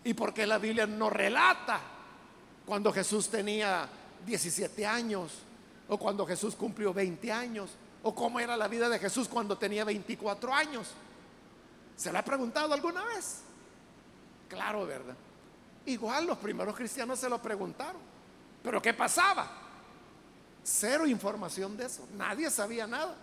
[0.05, 1.81] ¿Y por qué la Biblia no relata
[2.67, 3.89] cuando Jesús tenía
[4.25, 5.33] 17 años?
[5.89, 7.71] ¿O cuando Jesús cumplió 20 años?
[8.03, 10.89] ¿O cómo era la vida de Jesús cuando tenía 24 años?
[12.03, 13.43] ¿Se le ha preguntado alguna vez?
[14.49, 15.15] Claro, ¿verdad?
[15.87, 18.03] Igual los primeros cristianos se lo preguntaron.
[18.61, 19.49] Pero ¿qué pasaba?
[20.65, 22.05] Cero información de eso.
[22.17, 23.15] Nadie sabía nada.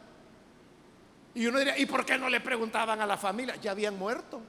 [1.34, 3.58] Y uno diría, ¿y por qué no le preguntaban a la familia?
[3.58, 4.40] Ya habían muerto.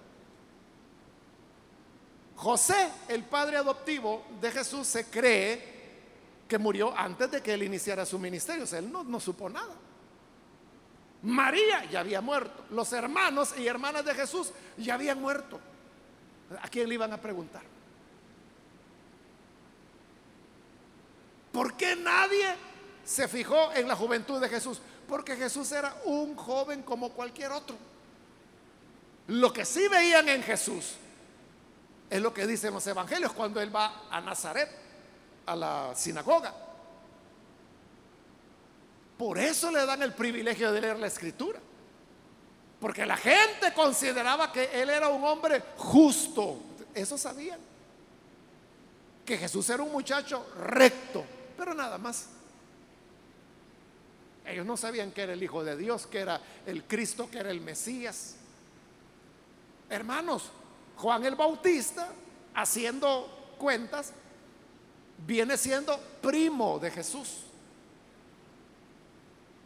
[2.37, 5.81] José, el padre adoptivo de Jesús, se cree
[6.47, 8.63] que murió antes de que él iniciara su ministerio.
[8.63, 9.75] O sea, él no, no supo nada.
[11.23, 12.65] María ya había muerto.
[12.71, 15.61] Los hermanos y hermanas de Jesús ya habían muerto.
[16.63, 17.63] ¿A quién le iban a preguntar?
[21.53, 22.55] ¿Por qué nadie
[23.05, 24.81] se fijó en la juventud de Jesús?
[25.09, 27.77] Porque Jesús era un joven como cualquier otro.
[29.29, 30.95] Lo que sí veían en Jesús
[32.09, 34.69] es lo que dicen los evangelios cuando él va a Nazaret,
[35.47, 36.55] a la sinagoga.
[39.21, 41.61] Por eso le dan el privilegio de leer la escritura.
[42.81, 46.57] Porque la gente consideraba que él era un hombre justo.
[46.95, 47.61] Eso sabían.
[49.27, 51.23] Que Jesús era un muchacho recto,
[51.55, 52.29] pero nada más.
[54.47, 57.51] Ellos no sabían que era el Hijo de Dios, que era el Cristo, que era
[57.51, 58.37] el Mesías.
[59.91, 60.51] Hermanos,
[60.97, 62.09] Juan el Bautista,
[62.55, 64.15] haciendo cuentas,
[65.27, 67.50] viene siendo primo de Jesús.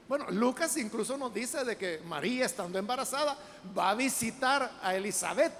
[0.08, 3.38] Bueno, Lucas incluso nos dice de que María, estando embarazada,
[3.76, 5.52] va a visitar a Elizabeth,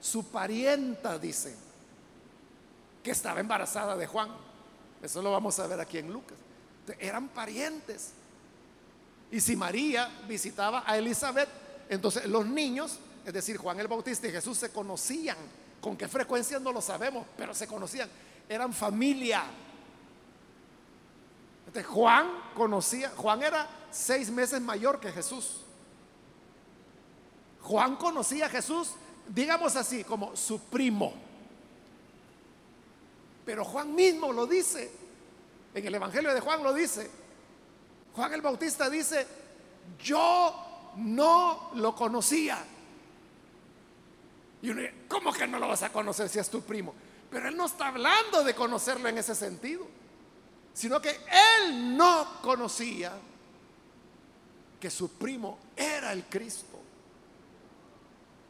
[0.00, 1.54] su parienta, dice,
[3.02, 4.30] que estaba embarazada de Juan.
[5.02, 6.36] Eso lo vamos a ver aquí en Lucas.
[6.98, 8.12] Eran parientes.
[9.30, 11.48] Y si María visitaba a Elizabeth,
[11.88, 15.36] entonces los niños, es decir, Juan el Bautista y Jesús se conocían.
[15.80, 17.26] ¿Con qué frecuencia no lo sabemos?
[17.36, 18.08] Pero se conocían.
[18.48, 19.44] Eran familia.
[21.84, 25.60] Juan conocía, Juan era seis meses mayor que Jesús.
[27.62, 28.92] Juan conocía a Jesús,
[29.28, 31.14] digamos así, como su primo.
[33.44, 34.90] Pero Juan mismo lo dice,
[35.74, 37.10] en el Evangelio de Juan lo dice.
[38.14, 39.26] Juan el Bautista dice,
[40.02, 42.58] yo no lo conocía.
[44.62, 46.94] Y uno dice, ¿cómo que no lo vas a conocer si es tu primo?
[47.30, 49.99] Pero él no está hablando de conocerlo en ese sentido
[50.80, 53.12] sino que él no conocía
[54.80, 56.80] que su primo era el Cristo.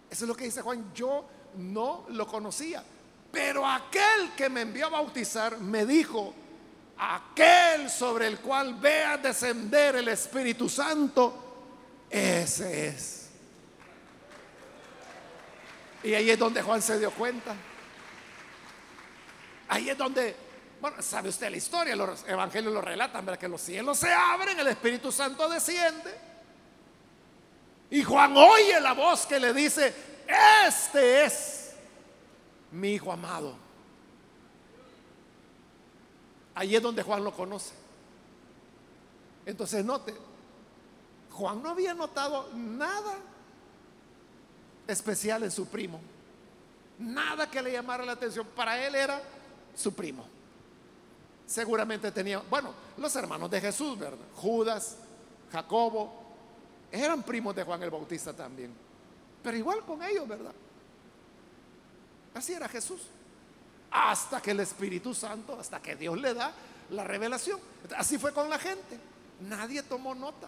[0.08, 1.24] Eso es lo que dice Juan, yo
[1.56, 2.84] no lo conocía,
[3.32, 6.32] pero aquel que me envió a bautizar me dijo,
[6.98, 11.34] aquel sobre el cual vea descender el Espíritu Santo,
[12.08, 13.30] ese es.
[16.04, 17.56] Y ahí es donde Juan se dio cuenta
[19.70, 20.34] Ahí es donde,
[20.80, 23.38] bueno, sabe usted la historia, los evangelios lo relatan, ¿verdad?
[23.38, 26.14] Que los cielos se abren, el Espíritu Santo desciende.
[27.90, 29.94] Y Juan oye la voz que le dice,
[30.64, 31.72] este es
[32.70, 33.54] mi hijo amado.
[36.54, 37.74] Ahí es donde Juan lo conoce.
[39.44, 40.14] Entonces note,
[41.32, 43.16] Juan no había notado nada
[44.86, 46.00] especial en su primo.
[46.98, 48.46] Nada que le llamara la atención.
[48.54, 49.20] Para él era
[49.74, 50.39] su primo.
[51.50, 54.24] Seguramente tenía, bueno, los hermanos de Jesús, ¿verdad?
[54.36, 54.94] Judas,
[55.50, 56.12] Jacobo,
[56.92, 58.72] eran primos de Juan el Bautista también.
[59.42, 60.52] Pero igual con ellos, ¿verdad?
[62.34, 63.00] Así era Jesús.
[63.90, 66.52] Hasta que el Espíritu Santo, hasta que Dios le da
[66.90, 67.58] la revelación.
[67.96, 68.96] Así fue con la gente.
[69.40, 70.46] Nadie tomó nota.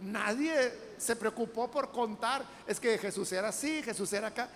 [0.00, 2.42] Nadie se preocupó por contar.
[2.66, 4.48] Es que Jesús era así, Jesús era acá.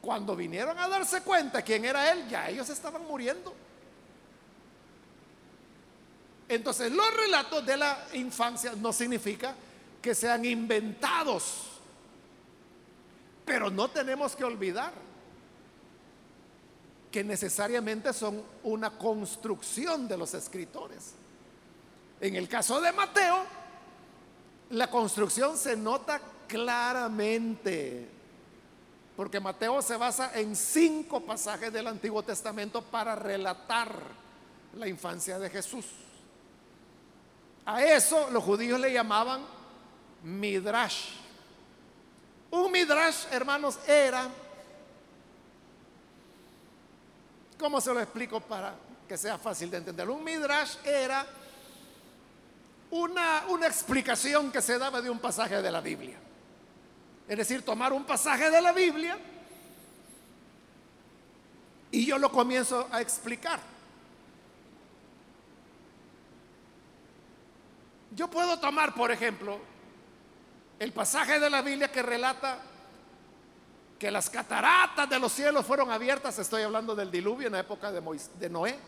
[0.00, 3.52] Cuando vinieron a darse cuenta quién era Él, ya ellos estaban muriendo.
[6.54, 9.54] Entonces, los relatos de la infancia no significa
[10.02, 11.80] que sean inventados.
[13.46, 14.92] Pero no tenemos que olvidar
[17.10, 21.14] que necesariamente son una construcción de los escritores.
[22.20, 23.44] En el caso de Mateo,
[24.72, 28.10] la construcción se nota claramente,
[29.16, 33.90] porque Mateo se basa en cinco pasajes del Antiguo Testamento para relatar
[34.76, 35.86] la infancia de Jesús.
[37.64, 39.42] A eso los judíos le llamaban
[40.22, 41.10] midrash.
[42.50, 44.28] Un midrash, hermanos, era,
[47.58, 48.74] ¿cómo se lo explico para
[49.08, 50.08] que sea fácil de entender?
[50.10, 51.24] Un midrash era
[52.90, 56.18] una, una explicación que se daba de un pasaje de la Biblia.
[57.26, 59.16] Es decir, tomar un pasaje de la Biblia
[61.90, 63.71] y yo lo comienzo a explicar.
[68.14, 69.58] Yo puedo tomar, por ejemplo,
[70.78, 72.58] el pasaje de la Biblia que relata
[73.98, 77.92] que las cataratas de los cielos fueron abiertas, estoy hablando del diluvio en la época
[77.92, 78.02] de,
[78.38, 78.78] de Noé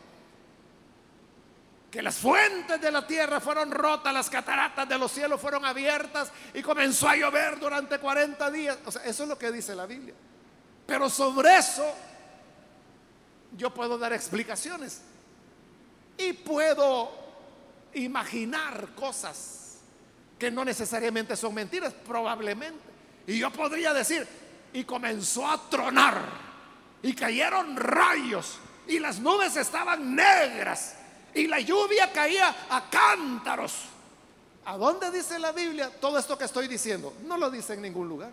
[1.94, 6.32] que las fuentes de la tierra fueron rotas, las cataratas de los cielos fueron abiertas
[6.52, 8.76] y comenzó a llover durante 40 días.
[8.84, 10.12] O sea, eso es lo que dice la Biblia.
[10.88, 11.86] Pero sobre eso
[13.56, 15.02] yo puedo dar explicaciones
[16.18, 17.12] y puedo
[17.94, 19.78] imaginar cosas
[20.38, 22.82] que no necesariamente son mentiras, probablemente.
[23.26, 24.26] Y yo podría decir,
[24.72, 26.20] y comenzó a tronar
[27.02, 30.96] y cayeron rayos y las nubes estaban negras
[31.34, 33.86] y la lluvia caía a cántaros.
[34.66, 37.14] ¿A dónde dice la Biblia todo esto que estoy diciendo?
[37.24, 38.30] No lo dice en ningún lugar.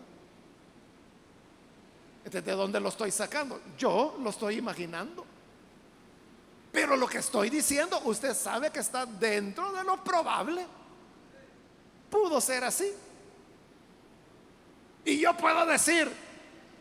[2.24, 3.60] ¿De dónde lo estoy sacando?
[3.78, 5.26] Yo lo estoy imaginando.
[6.72, 10.66] Pero lo que estoy diciendo, usted sabe que está dentro de lo probable.
[12.10, 12.92] Pudo ser así.
[15.04, 16.12] Y yo puedo decir,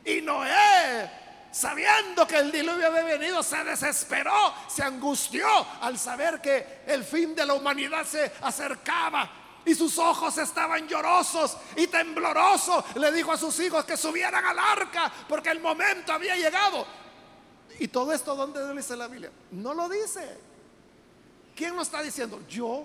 [0.05, 1.21] y Noé
[1.51, 5.47] sabiendo que el diluvio había venido, se desesperó, se angustió
[5.81, 9.29] al saber que el fin de la humanidad se acercaba.
[9.65, 12.85] Y sus ojos estaban llorosos y temblorosos.
[12.95, 16.87] Le dijo a sus hijos que subieran al arca porque el momento había llegado.
[17.81, 19.33] ¿Y todo esto dónde lo dice la Biblia?
[19.53, 20.37] No lo dice.
[21.57, 22.43] ¿Quién lo está diciendo?
[22.47, 22.85] Yo.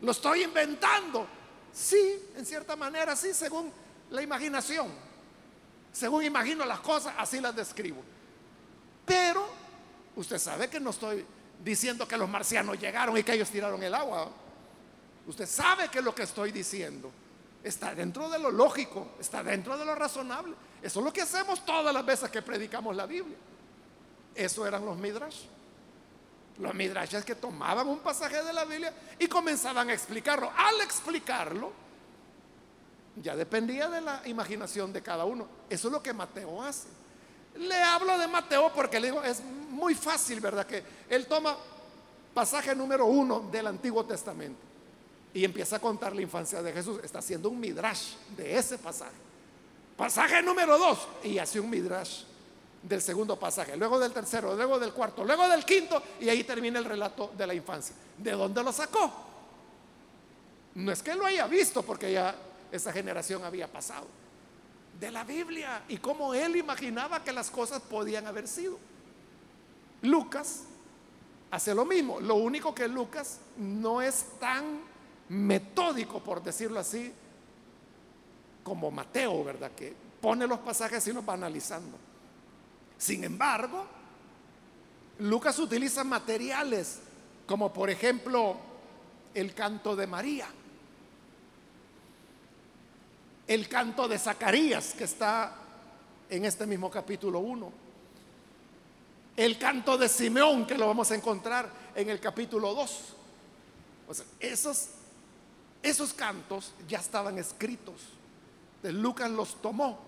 [0.00, 1.26] Lo estoy inventando.
[1.72, 3.72] Sí, en cierta manera, sí, según
[4.10, 4.88] la imaginación.
[5.92, 8.00] Según imagino las cosas, así las describo.
[9.04, 9.44] Pero
[10.14, 11.26] usted sabe que no estoy
[11.64, 14.30] diciendo que los marcianos llegaron y que ellos tiraron el agua.
[15.26, 17.10] Usted sabe que lo que estoy diciendo
[17.64, 20.54] está dentro de lo lógico, está dentro de lo razonable.
[20.82, 23.36] Eso es lo que hacemos todas las veces que predicamos la Biblia.
[24.34, 25.42] Eso eran los midrash.
[26.58, 30.50] Los midrash es que tomaban un pasaje de la Biblia y comenzaban a explicarlo.
[30.56, 31.72] Al explicarlo,
[33.16, 35.46] ya dependía de la imaginación de cada uno.
[35.68, 36.88] Eso es lo que Mateo hace.
[37.56, 40.66] Le hablo de Mateo porque le digo, es muy fácil, ¿verdad?
[40.66, 41.56] Que él toma
[42.32, 44.60] pasaje número uno del Antiguo Testamento
[45.34, 47.00] y empieza a contar la infancia de Jesús.
[47.02, 49.29] Está haciendo un midrash de ese pasaje.
[50.00, 52.22] Pasaje número dos y hace un midrash
[52.82, 56.78] del segundo pasaje, luego del tercero, luego del cuarto, luego del quinto y ahí termina
[56.78, 57.94] el relato de la infancia.
[58.16, 59.12] ¿De dónde lo sacó?
[60.76, 62.34] No es que lo haya visto porque ya
[62.72, 64.06] esa generación había pasado.
[64.98, 68.78] De la Biblia y cómo él imaginaba que las cosas podían haber sido.
[70.00, 70.62] Lucas
[71.50, 72.20] hace lo mismo.
[72.20, 74.80] Lo único que Lucas no es tan
[75.28, 77.12] metódico, por decirlo así,
[78.62, 79.72] como Mateo, ¿verdad?
[79.72, 81.96] Que pone los pasajes y los va analizando.
[82.98, 83.86] Sin embargo,
[85.20, 87.00] Lucas utiliza materiales
[87.46, 88.56] como por ejemplo
[89.34, 90.46] el canto de María,
[93.46, 95.56] el canto de Zacarías que está
[96.28, 97.72] en este mismo capítulo 1,
[99.36, 103.16] el canto de Simeón que lo vamos a encontrar en el capítulo 2.
[104.38, 104.88] esos,
[105.82, 108.19] esos cantos ya estaban escritos.
[108.82, 109.98] Lucas los tomó,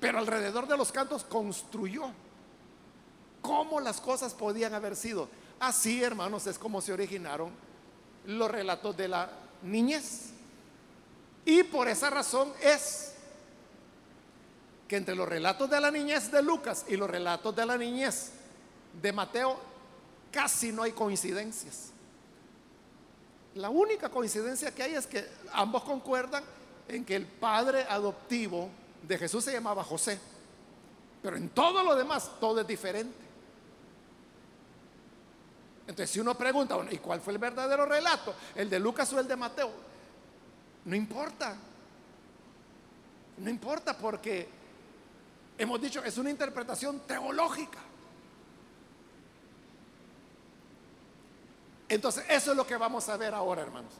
[0.00, 2.10] pero alrededor de los cantos construyó
[3.40, 5.28] cómo las cosas podían haber sido.
[5.60, 7.50] Así, hermanos, es como se originaron
[8.26, 9.30] los relatos de la
[9.62, 10.30] niñez.
[11.44, 13.14] Y por esa razón es
[14.86, 18.32] que entre los relatos de la niñez de Lucas y los relatos de la niñez
[19.00, 19.58] de Mateo
[20.30, 21.90] casi no hay coincidencias.
[23.54, 26.44] La única coincidencia que hay es que ambos concuerdan
[26.88, 28.70] en que el padre adoptivo
[29.02, 30.18] de Jesús se llamaba José.
[31.22, 33.28] Pero en todo lo demás, todo es diferente.
[35.82, 38.34] Entonces, si uno pregunta, ¿y cuál fue el verdadero relato?
[38.54, 39.70] ¿El de Lucas o el de Mateo?
[40.84, 41.56] No importa.
[43.38, 44.48] No importa porque
[45.56, 47.78] hemos dicho, es una interpretación teológica.
[51.88, 53.92] Entonces, eso es lo que vamos a ver ahora, hermanos.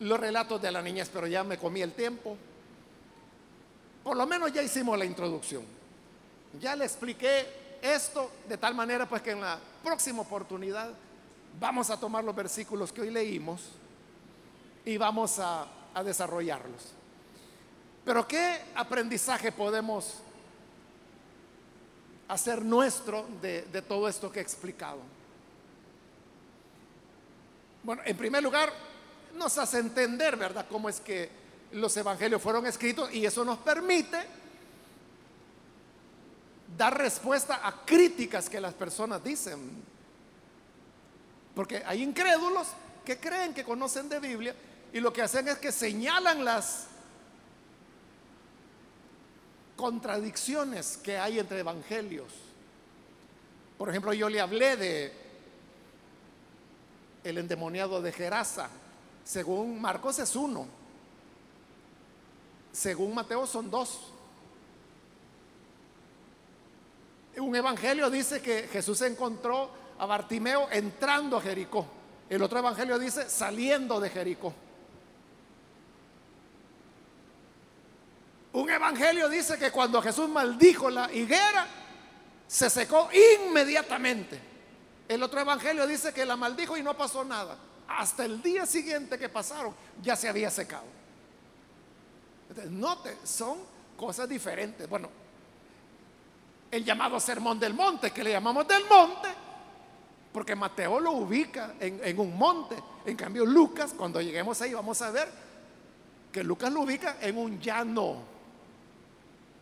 [0.00, 2.36] Los relatos de la niñez, pero ya me comí el tiempo.
[4.04, 5.64] Por lo menos ya hicimos la introducción.
[6.60, 7.46] Ya le expliqué
[7.82, 10.90] esto de tal manera pues que en la próxima oportunidad
[11.58, 13.70] vamos a tomar los versículos que hoy leímos
[14.84, 15.66] y vamos a,
[16.04, 16.92] desarrollarlos.
[18.04, 20.14] Pero ¿qué aprendizaje podemos
[22.28, 25.00] hacer nuestro de, de todo esto que he explicado?
[27.82, 28.72] Bueno, en primer lugar,
[29.34, 31.30] nos hace entender, ¿verdad?, cómo es que
[31.72, 34.18] los evangelios fueron escritos y eso nos permite
[36.76, 39.82] dar respuesta a críticas que las personas dicen.
[41.54, 42.68] Porque hay incrédulos
[43.04, 44.54] que creen que conocen de Biblia
[44.92, 46.86] y lo que hacen es que señalan las
[49.76, 52.32] contradicciones que hay entre evangelios.
[53.76, 55.12] Por ejemplo, yo le hablé de
[57.24, 58.68] el endemoniado de Gerasa.
[59.28, 60.66] Según Marcos es uno.
[62.72, 64.10] Según Mateo son dos.
[67.36, 71.86] Un evangelio dice que Jesús encontró a Bartimeo entrando a Jericó.
[72.30, 74.54] El otro evangelio dice saliendo de Jericó.
[78.54, 81.66] Un evangelio dice que cuando Jesús maldijo la higuera,
[82.46, 84.40] se secó inmediatamente.
[85.06, 87.67] El otro evangelio dice que la maldijo y no pasó nada.
[87.88, 90.84] Hasta el día siguiente que pasaron, ya se había secado.
[92.50, 93.58] Entonces, note, son
[93.96, 94.88] cosas diferentes.
[94.88, 95.08] Bueno,
[96.70, 99.28] el llamado sermón del monte, que le llamamos del monte,
[100.32, 102.76] porque Mateo lo ubica en, un monte.
[103.06, 105.28] En cambio, Lucas, cuando lleguemos ahí, vamos a ver
[106.30, 108.16] que Lucas lo ubica en un llano.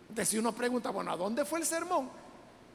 [0.09, 2.11] De si uno pregunta, bueno, ¿a dónde fue el sermón?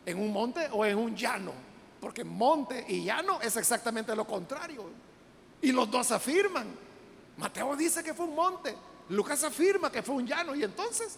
[0.06, 1.52] ¿En un monte o en un llano?
[2.00, 5.11] Porque monte y llano es exactamente lo contrario.
[5.62, 6.68] Y los dos afirman.
[7.38, 8.76] Mateo dice que fue un monte.
[9.10, 10.56] Lucas afirma que fue un llano.
[10.56, 11.18] Y entonces,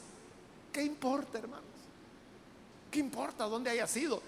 [0.72, 1.64] ¿qué importa, hermano?
[2.92, 4.22] ¿Qué importa dónde haya sido?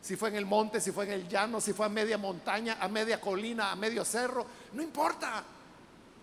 [0.00, 2.76] Si fue en el monte, si fue en el llano, si fue a media montaña,
[2.80, 4.46] a media colina, a medio cerro.
[4.72, 5.44] No importa.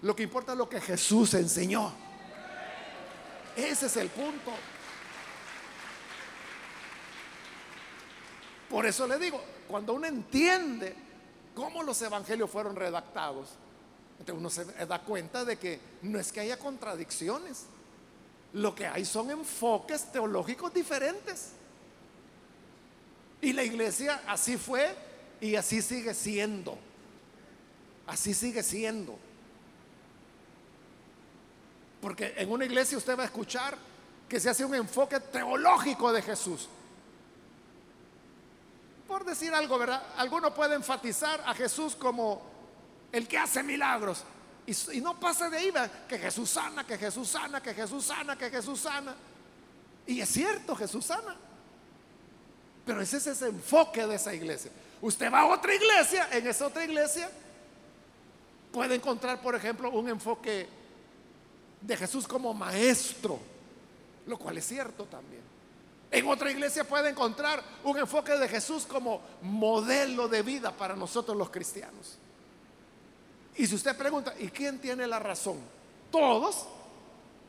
[0.01, 1.91] Lo que importa es lo que Jesús enseñó.
[3.55, 4.51] Ese es el punto.
[8.69, 10.95] Por eso le digo, cuando uno entiende
[11.55, 13.49] cómo los evangelios fueron redactados,
[14.19, 17.65] entonces uno se da cuenta de que no es que haya contradicciones.
[18.53, 21.51] Lo que hay son enfoques teológicos diferentes.
[23.41, 24.93] Y la iglesia así fue
[25.39, 26.77] y así sigue siendo.
[28.07, 29.17] Así sigue siendo.
[32.01, 33.77] Porque en una iglesia usted va a escuchar
[34.27, 36.67] que se hace un enfoque teológico de Jesús.
[39.09, 40.03] Por decir algo, ¿verdad?
[40.17, 42.43] Alguno puede enfatizar a Jesús como
[43.11, 44.23] el que hace milagros.
[44.67, 45.73] Y, no pasa de ahí,
[46.07, 49.15] que Jesús sana, que Jesús sana, que Jesús sana, que Jesús sana.
[50.05, 51.35] Y es cierto, Jesús sana.
[52.85, 54.69] Pero ese es ese enfoque de esa iglesia.
[55.01, 57.31] Usted va a otra iglesia, en esa otra iglesia
[58.71, 60.69] puede encontrar, por ejemplo, un enfoque
[61.81, 63.39] de Jesús como maestro,
[64.27, 65.41] lo cual es cierto también.
[66.11, 71.37] En otra iglesia puede encontrar un enfoque de Jesús como modelo de vida para nosotros
[71.37, 72.17] los cristianos.
[73.55, 75.59] Y si usted pregunta, ¿y quién tiene la razón?
[76.11, 76.65] Todos,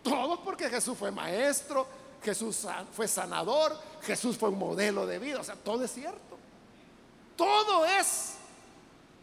[0.03, 1.87] todos porque Jesús fue maestro,
[2.23, 6.39] Jesús fue sanador, Jesús fue un modelo de vida, o sea, todo es cierto.
[7.37, 8.35] todo es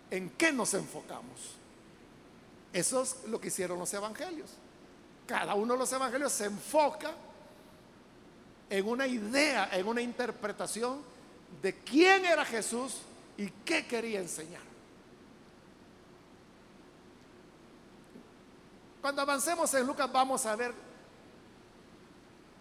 [0.10, 1.58] en qué nos enfocamos.
[2.74, 4.50] Eso es lo que hicieron los evangelios.
[5.28, 7.12] Cada uno de los evangelios se enfoca
[8.70, 11.02] en una idea, en una interpretación
[11.62, 12.98] de quién era Jesús
[13.38, 14.62] y qué quería enseñar.
[19.02, 20.74] Cuando avancemos en Lucas vamos a ver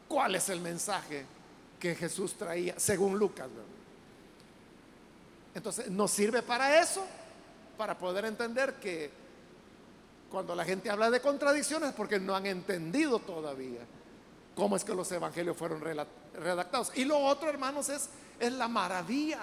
[0.07, 1.25] cuál es el mensaje
[1.81, 3.49] que Jesús traía, según Lucas.
[5.55, 7.05] Entonces, nos sirve para eso,
[7.77, 9.11] para poder entender que
[10.31, 13.81] cuando la gente habla de contradicciones, porque no han entendido todavía
[14.57, 16.91] cómo es que los evangelios fueron redactados.
[16.97, 18.09] Y lo otro, hermanos, es,
[18.41, 19.41] es la maravilla,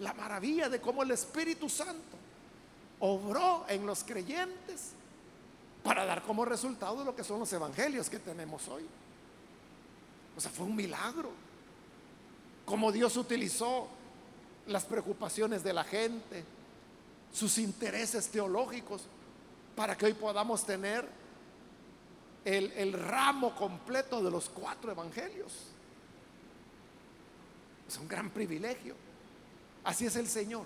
[0.00, 2.18] la maravilla de cómo el Espíritu Santo
[2.98, 4.90] obró en los creyentes
[5.84, 8.84] para dar como resultado lo que son los evangelios que tenemos hoy.
[10.36, 11.30] O sea, fue un milagro.
[12.66, 13.88] Como Dios utilizó
[14.66, 16.44] las preocupaciones de la gente,
[17.32, 19.02] sus intereses teológicos,
[19.76, 21.08] para que hoy podamos tener
[22.56, 25.52] el, el ramo completo de los cuatro evangelios.
[27.86, 28.94] Es un gran privilegio.
[29.84, 30.64] Así es el Señor.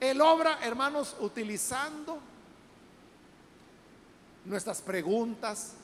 [0.00, 2.18] Él obra, hermanos, utilizando
[4.46, 5.74] nuestras preguntas,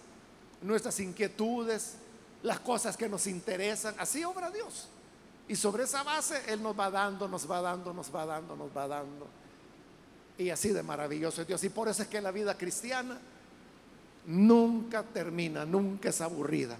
[0.62, 1.96] nuestras inquietudes,
[2.42, 3.94] las cosas que nos interesan.
[3.98, 4.88] Así obra Dios.
[5.48, 8.74] Y sobre esa base Él nos va dando, nos va dando, nos va dando, nos
[8.74, 9.26] va dando.
[10.38, 11.62] Y así de maravilloso es Dios.
[11.64, 13.18] Y por eso es que la vida cristiana
[14.26, 16.78] nunca termina, nunca es aburrida.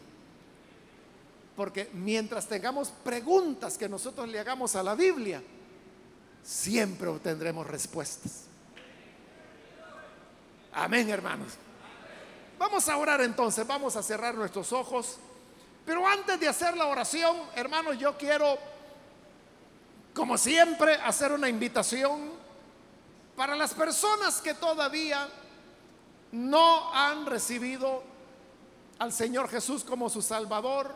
[1.57, 5.43] Porque mientras tengamos preguntas que nosotros le hagamos a la Biblia,
[6.43, 8.45] siempre obtendremos respuestas.
[10.73, 11.55] Amén, hermanos.
[12.59, 15.17] Vamos a orar entonces, vamos a cerrar nuestros ojos.
[15.85, 18.59] Pero antes de hacer la oración, hermanos, yo quiero,
[20.15, 22.31] como siempre, hacer una invitación
[23.35, 25.27] para las personas que todavía
[26.33, 28.03] no han recibido
[28.99, 30.95] al Señor Jesús como su Salvador,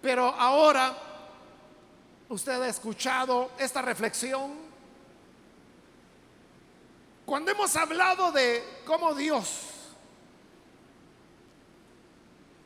[0.00, 0.96] pero ahora
[2.28, 4.52] usted ha escuchado esta reflexión.
[7.26, 9.70] Cuando hemos hablado de cómo Dios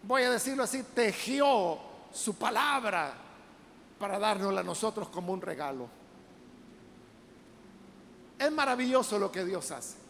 [0.02, 1.78] voy a decirlo así, tejió
[2.12, 3.12] su palabra
[3.98, 5.88] para dárnosla a nosotros como un regalo.
[8.38, 10.07] Es maravilloso lo que Dios hace.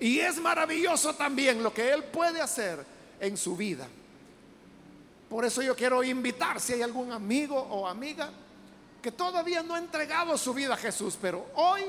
[0.00, 2.84] Y es maravilloso también lo que Él puede hacer
[3.20, 3.86] en su vida.
[5.28, 8.30] Por eso yo quiero invitar si hay algún amigo o amiga
[9.00, 11.82] que todavía no ha entregado su vida a Jesús, pero hoy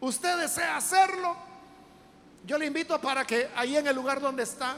[0.00, 1.36] usted desea hacerlo,
[2.46, 4.76] yo le invito para que ahí en el lugar donde está,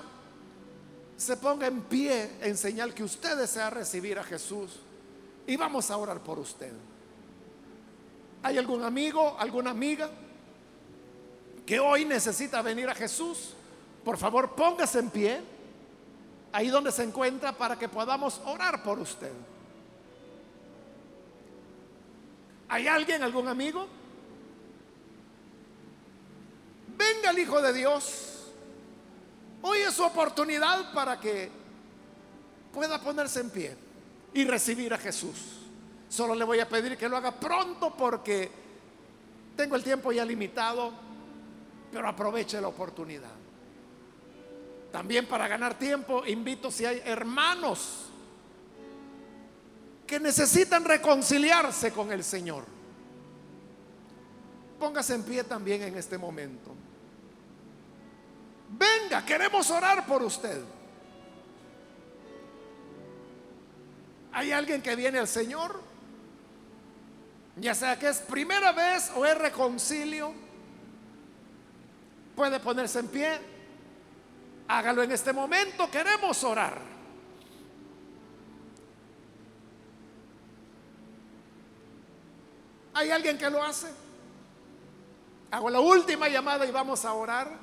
[1.17, 4.81] se ponga en pie en señal que usted desea recibir a Jesús
[5.47, 6.73] y vamos a orar por usted.
[8.43, 10.11] ¿Hay algún amigo, alguna amiga
[11.71, 13.51] que hoy necesita venir a Jesús?
[14.05, 15.41] Por favor, póngase en pie
[16.51, 19.31] ahí donde se encuentra para que podamos orar por usted.
[22.69, 23.87] ¿Hay alguien, algún amigo?
[26.99, 28.27] Venga el Hijo de Dios
[29.63, 31.53] Hoy es su oportunidad para que
[32.75, 33.77] pueda ponerse en pie
[34.35, 35.37] y recibir a Jesús.
[36.09, 38.51] Solo le voy a pedir que lo haga pronto porque
[39.55, 41.10] tengo el tiempo ya limitado,
[41.93, 43.31] pero aproveche la oportunidad.
[44.93, 48.07] También para ganar tiempo, invito si hay hermanos
[50.07, 52.65] que necesitan reconciliarse con el Señor.
[54.79, 56.75] Póngase en pie también en este momento.
[58.71, 60.63] Venga, queremos orar por usted.
[64.33, 65.81] ¿Hay alguien que viene al Señor?
[67.57, 70.33] Ya sea que es primera vez o es reconcilio,
[72.41, 73.39] puede ponerse en pie.
[74.67, 76.81] Hágalo en este momento, queremos orar.
[82.95, 83.89] ¿Hay alguien que lo hace?
[85.51, 87.59] Hago la última llamada y vamos a orar.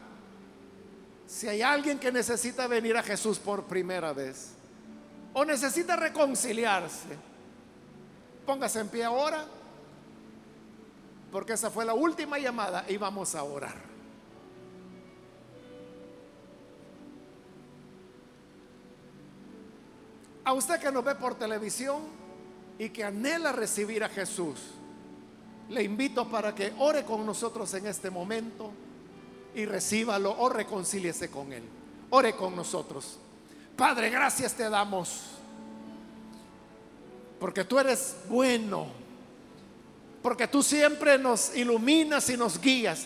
[1.25, 4.51] Si hay alguien que necesita venir a Jesús por primera vez
[5.33, 7.17] o necesita reconciliarse,
[8.45, 9.43] póngase en pie ahora,
[11.31, 13.86] porque esa fue la última llamada y vamos a orar.
[20.47, 22.01] A usted que nos ve por televisión
[22.79, 24.59] y que anhela recibir a Jesús,
[25.67, 28.71] le invito para que ore con nosotros en este momento
[29.53, 31.63] y recíbalo o reconcíliese con Él.
[32.11, 33.19] Ore con nosotros.
[33.75, 35.31] Padre, gracias te damos.
[37.39, 38.87] Porque tú eres bueno
[40.21, 43.05] porque tú siempre nos iluminas y nos guías.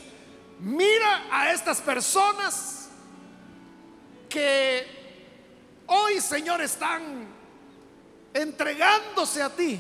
[0.60, 2.90] Mira a estas personas
[4.28, 4.88] que
[5.88, 7.28] hoy, Señor, están
[8.34, 9.80] entregándose a ti,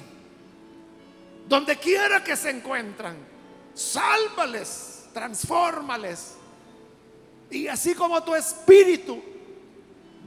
[1.48, 3.18] donde quiera que se encuentran.
[3.74, 6.36] Sálvales, transfórmales.
[7.50, 9.22] Y así como tu espíritu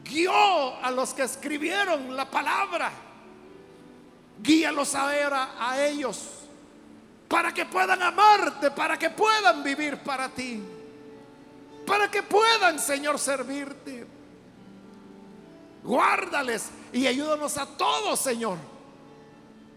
[0.04, 2.92] guió a los que escribieron la palabra,
[4.42, 6.34] guíalos ahora a ellos
[7.28, 10.62] para que puedan amarte, para que puedan vivir para ti,
[11.86, 14.06] para que puedan, Señor, servirte.
[15.84, 18.56] Guárdales y ayúdanos a todos, Señor,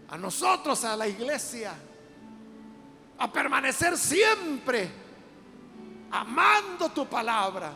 [0.08, 1.74] a nosotros, a la iglesia,
[3.18, 4.90] a permanecer siempre
[6.10, 7.72] amando tu palabra,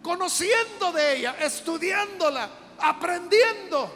[0.00, 2.48] conociendo de ella, estudiándola,
[2.78, 3.90] aprendiendo,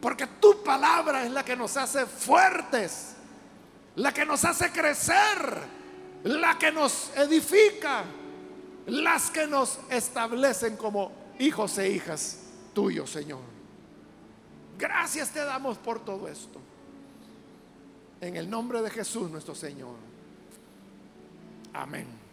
[0.00, 3.16] porque tu palabra es la que nos hace fuertes,
[3.96, 5.60] la que nos hace crecer,
[6.22, 8.04] la que nos edifica,
[8.86, 12.40] las que nos establecen como hijos e hijas
[12.72, 13.40] tuyos, Señor.
[14.78, 16.60] Gracias te damos por todo esto.
[18.20, 19.96] En el nombre de Jesús nuestro Señor.
[21.72, 22.23] Amén.